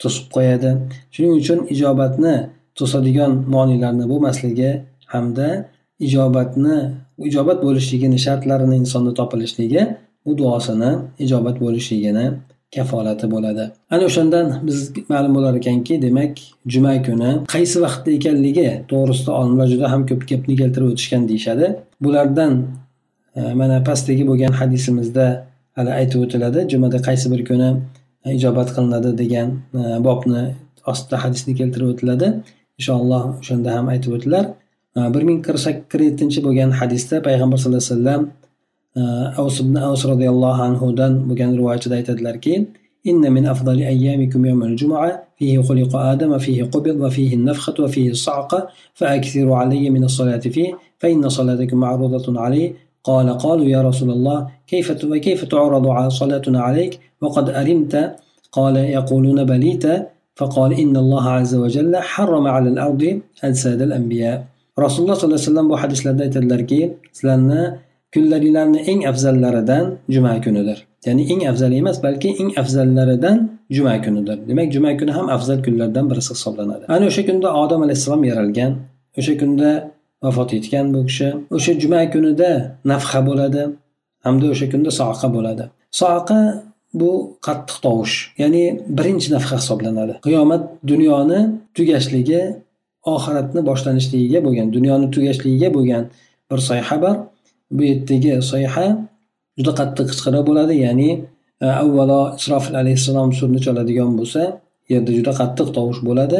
to'sib 0.00 0.26
qo'yadi. 0.34 0.70
Shuning 1.14 1.34
uchun 1.40 1.58
ijobatni 1.74 2.34
to'sadigan 2.78 3.32
moniylarni 3.54 4.04
bo'lmasligi 4.12 4.70
hamda 5.12 5.48
ijobatni 6.06 6.76
ijobat 7.28 7.58
bo'lishligini 7.66 8.18
shartlarini 8.26 8.76
insonda 8.82 9.12
topilishligi 9.20 9.82
bu 10.24 10.32
duosini 10.40 10.90
ijobat 11.24 11.56
bo'lishligini 11.64 12.26
kafolati 12.76 13.30
bo'ladi. 13.30 13.64
Ana 13.90 14.04
o'shandan 14.10 14.46
biz 14.66 14.78
ma'lum 15.12 15.32
bo'lar 15.36 15.54
ekanki 15.60 15.94
demak 16.02 16.32
juma 16.74 16.94
kuni 17.06 17.30
qaysi 17.54 17.76
vaqtda 17.84 18.10
ekanligi 18.18 18.68
to'g'risida 18.90 19.32
olimlar 19.40 19.66
juda 19.72 19.86
ham 19.92 20.02
ko'p 20.10 20.22
gapni 20.30 20.54
keltirib 20.60 20.88
o'tishgan 20.92 21.22
deyishadi. 21.30 21.66
Bulardan 22.04 22.52
e, 23.38 23.40
mana 23.60 23.76
pastdagi 23.88 24.24
bo'lgan 24.30 24.52
hadisimizda 24.60 25.26
hali 25.76 25.90
aytib 26.00 26.18
o'tiladi 26.24 26.60
jumada 26.72 26.98
qaysi 27.08 27.26
bir 27.32 27.42
kuni 27.50 27.70
e, 28.24 28.28
ijobat 28.38 28.68
qilinadi 28.76 29.10
degan 29.22 29.48
e, 29.80 29.82
bobni 30.06 30.42
ostida 30.90 31.16
hadisni 31.24 31.52
keltirib 31.60 31.88
o'tiladi. 31.94 32.28
Inshaalloh 32.78 33.22
o'shanda 33.42 33.70
ham 33.76 33.86
aytib 33.94 34.12
o'tilar. 34.16 34.44
E, 34.98 35.00
bir 35.14 35.22
ming 35.28 35.40
qirq 35.46 36.00
yettinchi 36.08 36.40
bo'lgan 36.46 36.70
hadisda 36.80 37.16
payg'ambar 37.28 37.58
sallallohu 37.62 37.84
alayhi 37.84 37.96
vasallam 37.96 38.22
avs 39.40 39.56
ibn 39.64 39.74
avs 39.88 40.02
roziyallohu 40.12 40.62
anhudan 40.68 41.12
bo'lgan 41.28 41.50
rivoyatida 41.58 41.94
aytadilarki 42.00 42.54
إن 43.10 43.32
من 43.32 43.46
أفضل 43.46 43.78
أيامكم 43.94 44.40
يوم 44.46 44.62
الجمعة 44.62 45.22
فيه 45.38 45.62
خلق 45.62 45.96
آدم 45.96 46.38
فيه 46.38 46.64
قبض 46.64 46.96
وفيه 47.00 47.34
النفخة 47.34 47.74
وفيه 47.84 48.10
الصعقة 48.10 48.68
فأكثروا 48.94 49.56
علي 49.56 49.90
من 49.90 50.04
الصلاة 50.04 50.38
فيه 50.38 50.70
فإن 51.00 51.28
صلاتكم 51.28 51.76
معروضة 51.76 52.40
عليه. 52.40 52.72
قال 53.04 53.38
قالوا 53.38 53.64
يا 53.64 53.82
رسول 53.82 54.10
الله 54.10 54.38
كيف 54.66 55.04
وكيف 55.04 55.44
تعرض 55.44 56.08
صلاتنا 56.08 56.60
عليك؟ 56.60 57.00
وقد 57.20 57.46
أرمت. 57.50 57.94
قال 58.52 58.76
يقولون 58.76 59.44
بليت. 59.44 59.84
فقال 60.36 60.70
إن 60.82 60.96
الله 60.96 61.24
عز 61.38 61.54
وجل 61.54 61.96
حرم 61.96 62.46
على 62.46 62.68
الأرض 62.68 63.20
أجساد 63.44 63.82
الأنبياء. 63.82 64.44
رسول 64.78 65.02
الله 65.04 65.14
صلى 65.14 65.24
الله 65.24 65.40
عليه 65.40 65.50
وسلم 65.50 65.68
bu 65.70 65.76
hadislarda 65.82 66.22
aytadilarki 66.22 66.96
sizlarni 67.12 67.60
kunlaringlarni 68.14 68.80
eng 68.90 69.00
afzallaridan 69.10 69.84
juma 70.14 70.34
kunidir. 70.44 70.78
Ya'ni 71.06 71.22
eng 71.32 71.42
afzali 71.50 71.76
emas 71.82 71.98
balki 72.02 72.28
eng 72.40 72.50
afzallaridan 72.62 73.38
juma 73.76 73.94
kunidir. 74.04 74.38
Demak 74.48 74.68
juma 74.74 74.90
kuni 75.00 75.12
ham 75.18 75.26
afzal 75.36 75.58
kunlardan 75.66 76.04
birisi 76.10 76.30
hisoblanadi. 76.36 76.84
Ana 76.94 77.04
o'sha 77.10 77.22
kunda 77.28 77.48
odam 77.62 77.80
alayhissalom 77.86 78.22
yaralgan 78.30 78.72
o'sha 79.18 79.34
kunda 79.40 79.70
vafot 80.24 80.50
etgan 80.58 80.86
bu 80.94 81.00
kishi 81.08 81.28
o'sha 81.56 81.72
juma 81.82 82.00
kunida 82.14 82.50
nafha 82.92 83.20
bo'ladi 83.28 83.62
hamda 84.26 84.46
o'sha 84.54 84.66
kunda 84.72 84.90
soaqa 85.00 85.26
bo'ladi. 85.36 85.64
Soaqa 86.00 86.38
bu 87.00 87.10
qattiq 87.46 87.76
tovush 87.84 88.14
ya'ni 88.42 88.64
birinchi 88.98 89.28
nafha 89.36 89.56
hisoblanadi. 89.60 90.14
Qiyomat 90.26 90.62
dunyoni 90.90 91.40
tugashligi 91.76 92.42
oxiratni 93.14 93.60
boshlanishligiga 93.70 94.40
bo'lgan 94.46 94.66
dunyoni 94.76 95.06
tugashligiga 95.14 95.68
bo'lgan 95.76 96.02
bir 96.50 96.60
soyha 96.68 96.84
xabar 96.90 97.16
bu 97.76 97.82
yerdagi 97.90 98.32
sayha 98.50 98.86
juda 99.58 99.72
qattiq 99.80 100.06
qichqira 100.10 100.40
bo'ladi 100.48 100.74
ya'ni 100.84 101.10
e, 101.64 101.66
avvalo 101.82 102.20
isrofil 102.38 102.76
alayhissalom 102.82 103.30
surni 103.38 103.60
chaladigan 103.66 104.10
bo'lsa 104.18 104.42
yerda 104.92 105.10
juda 105.18 105.32
qattiq 105.40 105.68
tovush 105.76 106.00
bo'ladi 106.08 106.38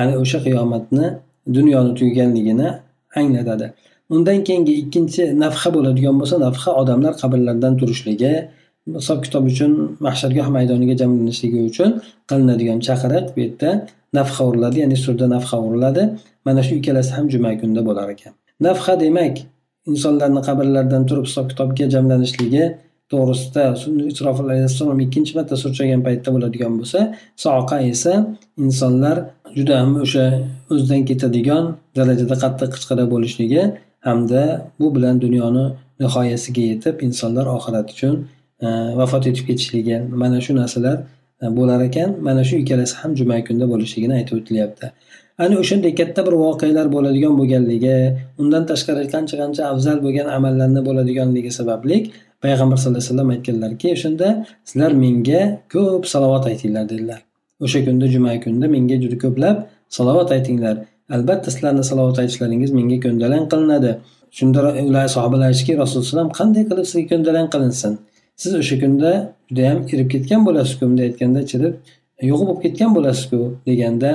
ana 0.00 0.12
o'sha 0.22 0.38
qiyomatni 0.46 1.06
dunyoni 1.56 1.90
tugaganligini 1.98 2.68
anglatadi. 3.20 3.66
Undan 4.14 4.38
keyingi 4.46 4.74
ikkinchi 4.82 5.22
nafha 5.44 5.68
bo'ladigan 5.76 6.16
bo'lsa 6.20 6.36
nafha 6.46 6.70
odamlar 6.80 7.12
qabrlardan 7.22 7.72
turishligi 7.80 8.32
hisob 8.96 9.18
kitob 9.24 9.44
uchun 9.52 9.72
mahshargoh 10.06 10.48
maydoniga 10.56 10.94
jamlanishligi 11.02 11.60
uchun 11.70 11.90
qilinadigan 12.30 12.78
chaqiriq 12.86 13.26
bu 13.34 13.38
yerda 13.44 13.70
nafha 14.18 14.42
uriladi 14.50 14.76
ya'ni 14.82 14.96
surda 15.04 15.26
nafha 15.36 15.56
uriladi. 15.66 16.02
Mana 16.46 16.60
shu 16.66 16.72
ikkalasi 16.80 17.10
ham 17.16 17.26
juma 17.32 17.50
kunida 17.60 17.82
bo'lar 17.88 18.08
ekan. 18.14 18.32
Nafha 18.66 18.94
demak 19.04 19.36
insonlarni 19.92 20.40
qabrlaridan 20.48 21.02
turib 21.08 21.26
hisob 21.28 21.46
kitobga 21.52 21.84
jamlanishligi 21.94 22.64
to'g'risida 23.12 23.64
isrofil 24.12 24.46
alayhissalom 24.48 24.98
ikkinchi 25.06 25.32
marta 25.38 25.56
surchagan 25.62 26.00
paytda 26.06 26.28
bo'ladigan 26.34 26.72
bo'lsa 26.80 27.00
soqa 27.44 27.76
esa 27.92 28.12
insonlar 28.66 29.16
juda 29.56 29.74
ham 29.82 29.92
o'sha 30.04 30.26
o'zidan 30.72 31.02
ketadigan 31.10 31.64
darajada 31.98 32.36
qattiq 32.44 32.68
qichqira 32.74 33.04
bo'lishligi 33.14 33.62
hamda 34.08 34.42
bu 34.80 34.86
bilan 34.94 35.16
dunyoni 35.24 35.64
nihoyasiga 36.00 36.62
yetib 36.70 36.94
insonlar 37.06 37.46
oxirat 37.56 37.86
uchun 37.94 38.14
e, 38.64 38.66
vafot 39.00 39.26
etib 39.30 39.44
ketishligi. 39.50 39.96
Mana 40.22 40.40
shu 40.44 40.52
narsalar 40.60 40.96
E, 41.42 41.46
bo'lar 41.56 41.80
ekan. 41.88 42.10
Mana 42.26 42.44
shu 42.48 42.56
ikkalasi 42.62 42.94
ham 43.02 43.16
juma 43.20 43.36
kunida 43.48 43.66
bo'lishligini 43.72 44.14
aytib 44.18 44.34
o'tilyapti. 44.40 44.86
Ana 45.38 45.54
o'shanday 45.62 45.92
katta 46.00 46.20
bir 46.26 46.34
voqealar 46.44 46.86
bo'ladigan 46.96 47.34
bo'lganligi 47.40 47.94
undan 48.42 48.64
tashqari 48.70 49.06
qancha 49.14 49.36
qancha 49.42 49.62
afzal 49.72 49.98
bo'lgan 50.04 50.28
amallarni 50.36 50.82
bo'ladiganligi 50.88 51.50
sababli 51.58 51.96
payg'ambar 52.44 52.76
sallallohu 52.78 53.02
alayhi 53.02 53.12
vasallam 53.12 53.30
aytganlarki 53.34 53.86
o'shanda 53.96 54.28
sizlar 54.68 54.92
menga 55.04 55.42
ko'p 55.74 56.02
salovat 56.14 56.44
aytinglar 56.50 56.84
dedilar. 56.92 57.20
O'sha 57.64 57.80
kunda 57.86 58.06
juma 58.14 58.32
kunida 58.44 58.66
menga 58.76 58.96
juda 59.02 59.16
ko'plab 59.24 59.56
salovat 59.96 60.30
aytinglar. 60.36 60.76
Albatta 61.16 61.48
sizlarni 61.54 61.84
salovat 61.90 62.18
aytishlaringiz 62.22 62.70
menga 62.78 62.98
ko'ndalang 63.04 63.44
qilinadi. 63.52 63.92
Shunda 64.38 64.60
ular 64.88 65.06
sahobalar 65.16 65.46
aytishdiki 65.50 65.74
rasululloh 65.82 66.26
qanday 66.40 66.64
qilib 66.70 66.86
sizga 66.90 67.06
ko'ndalang 67.12 67.48
qilinsin? 67.54 67.92
Siz 68.42 68.52
o'sha 68.60 68.76
kunda 68.82 69.10
judayam 69.48 69.78
erib 69.92 70.08
ketgan 70.14 70.40
bo'lasizku 70.46 70.82
bunday 70.88 71.04
aytganda 71.10 71.40
chirib 71.50 71.74
e, 72.20 72.22
yo'q 72.30 72.40
bo'lib 72.46 72.60
ketgan 72.64 72.90
bo'lasizku 72.96 73.40
deganda 73.68 74.10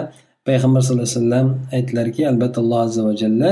payg'ambar 0.47 0.81
sallallohu 0.85 1.09
alayhi 1.09 1.19
vasallam 1.19 1.47
aytdilarki 1.75 2.21
albatta 2.31 2.57
alloh 2.63 2.79
azza 2.85 3.01
va 3.07 3.13
jalla 3.21 3.51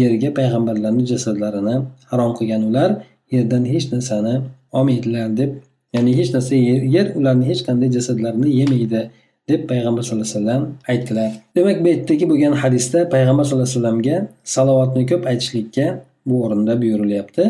yerga 0.00 0.30
payg'ambarlarni 0.38 1.04
jasadlarini 1.12 1.76
harom 2.10 2.32
qilgan 2.38 2.62
ular 2.70 2.90
yerdan 3.34 3.64
hech 3.72 3.86
narsani 3.94 4.34
olmaydilar 4.78 5.28
deb 5.40 5.50
ya'ni 5.94 6.12
hech 6.18 6.30
narsa 6.34 6.54
yer, 6.68 6.82
yer 6.96 7.06
ularni 7.18 7.44
hech 7.50 7.62
qanday 7.68 7.88
jasadlarini 7.96 8.50
yemaydi 8.60 9.02
deb 9.50 9.60
payg'ambar 9.70 10.02
sallallohu 10.02 10.28
alayhi 10.28 10.38
vasallam 10.38 10.62
aytdilar. 10.92 11.30
Demak 11.56 11.78
bu 11.84 11.88
yerdagi 11.94 12.24
bo'lgan 12.30 12.54
hadisda 12.62 12.98
payg'ambar 13.14 13.44
sallallohu 13.48 13.68
alayhi 13.70 13.78
vasallamga 13.78 14.16
salovatni 14.54 15.02
ko'p 15.10 15.22
aytishlikka 15.32 15.86
bu 16.28 16.34
o'rinda 16.44 16.74
buyurilyapti. 16.82 17.44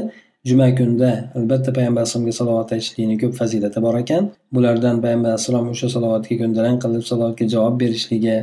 Juma 0.49 0.69
kunida 0.79 1.11
albatta 1.39 1.71
payg'ambar 1.77 2.03
alayhisalomga 2.03 2.35
salovat 2.41 2.71
aytishlikni 2.75 3.17
ko'p 3.23 3.35
fazilati 3.41 3.79
bor 3.87 3.95
ekan. 4.03 4.23
Bulardan 4.55 4.97
payg'ambar 5.05 5.31
alayhissalom 5.33 5.67
o'sha 5.73 5.89
salovatga 5.95 6.35
ko'ndalang 6.43 6.77
qilib 6.85 7.05
salovatga 7.11 7.45
javob 7.55 7.75
berishligi 7.83 8.37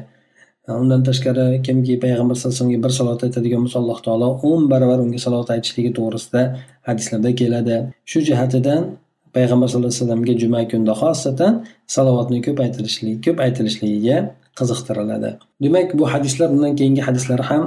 e, 0.68 0.72
undan 0.82 1.02
tashqari 1.08 1.46
kimki 1.68 1.94
payg'ambar 2.04 2.36
sallallohu 2.36 2.56
alayhi 2.56 2.62
vasallamga 2.62 2.84
bir 2.86 2.92
salovat 3.00 3.22
aytadigan 3.28 3.62
bo'lsa 3.66 3.78
alloh 3.84 4.00
taolo 4.08 4.30
o'n 4.50 4.62
barobar 4.72 5.00
unga 5.06 5.20
salovat 5.26 5.50
aytishligi 5.56 5.92
to'g'risida 5.98 6.42
hadislarda 6.88 7.32
keladi. 7.42 7.78
Shu 8.12 8.20
jihatidan 8.30 8.82
payg'ambar 9.36 9.68
sallallohu 9.70 9.92
alayhi 9.92 10.04
vasallamga 10.04 10.34
juma 10.44 10.62
kunida 10.72 10.94
xosatan 11.02 11.54
salovatni 11.96 12.40
ko'p 12.46 12.58
aytilishlik 12.66 13.18
ko'p 13.26 13.38
aytilishligiga 13.46 14.18
qiziqtiriladi. 14.60 15.30
Demak 15.64 15.88
bu 16.00 16.04
hadislar 16.14 16.48
undan 16.56 16.74
keyingi 16.80 17.02
hadislar 17.08 17.40
ham 17.50 17.64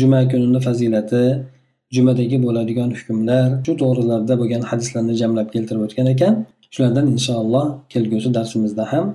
juma 0.00 0.20
kunini 0.30 0.60
fazilati 0.66 1.24
jumadagi 1.95 2.37
bo'ladigan 2.45 2.89
hukmlar 2.97 3.47
shu 3.65 3.73
to'g'rilarda 3.81 4.33
bo'lgan 4.41 4.61
hadislarni 4.71 5.13
jamlab 5.21 5.47
keltirib 5.55 5.81
o'tgan 5.87 6.07
ekan 6.15 6.33
shulardan 6.73 7.05
inshaalloh 7.15 7.65
kelgusi 7.93 8.29
darsimizda 8.37 8.83
ham 8.93 9.05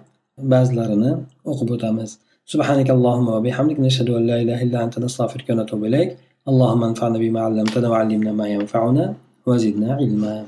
ba'zilarini 0.53 1.13
o'qib 1.51 1.71
o'tamiz 1.77 2.13
سبحانك 2.55 2.91
اللهم 2.97 3.29
وبحمدك 3.37 3.79
نشهد 3.87 4.11
أن 4.11 4.27
لا 4.27 4.37
إله 4.43 4.59
إلا 4.67 4.79
أنت 4.85 4.99
نستغفرك 4.99 5.47
ونتوب 5.51 5.85
إليك 5.85 6.11
اللهم 6.51 6.85
انفعنا 6.85 7.19
بما 7.19 7.41
علمتنا 7.47 7.89
وعلمنا 7.89 8.33
ما 8.33 8.47
ينفعنا 8.49 9.15
وزدنا 9.47 9.95
علما 9.95 10.47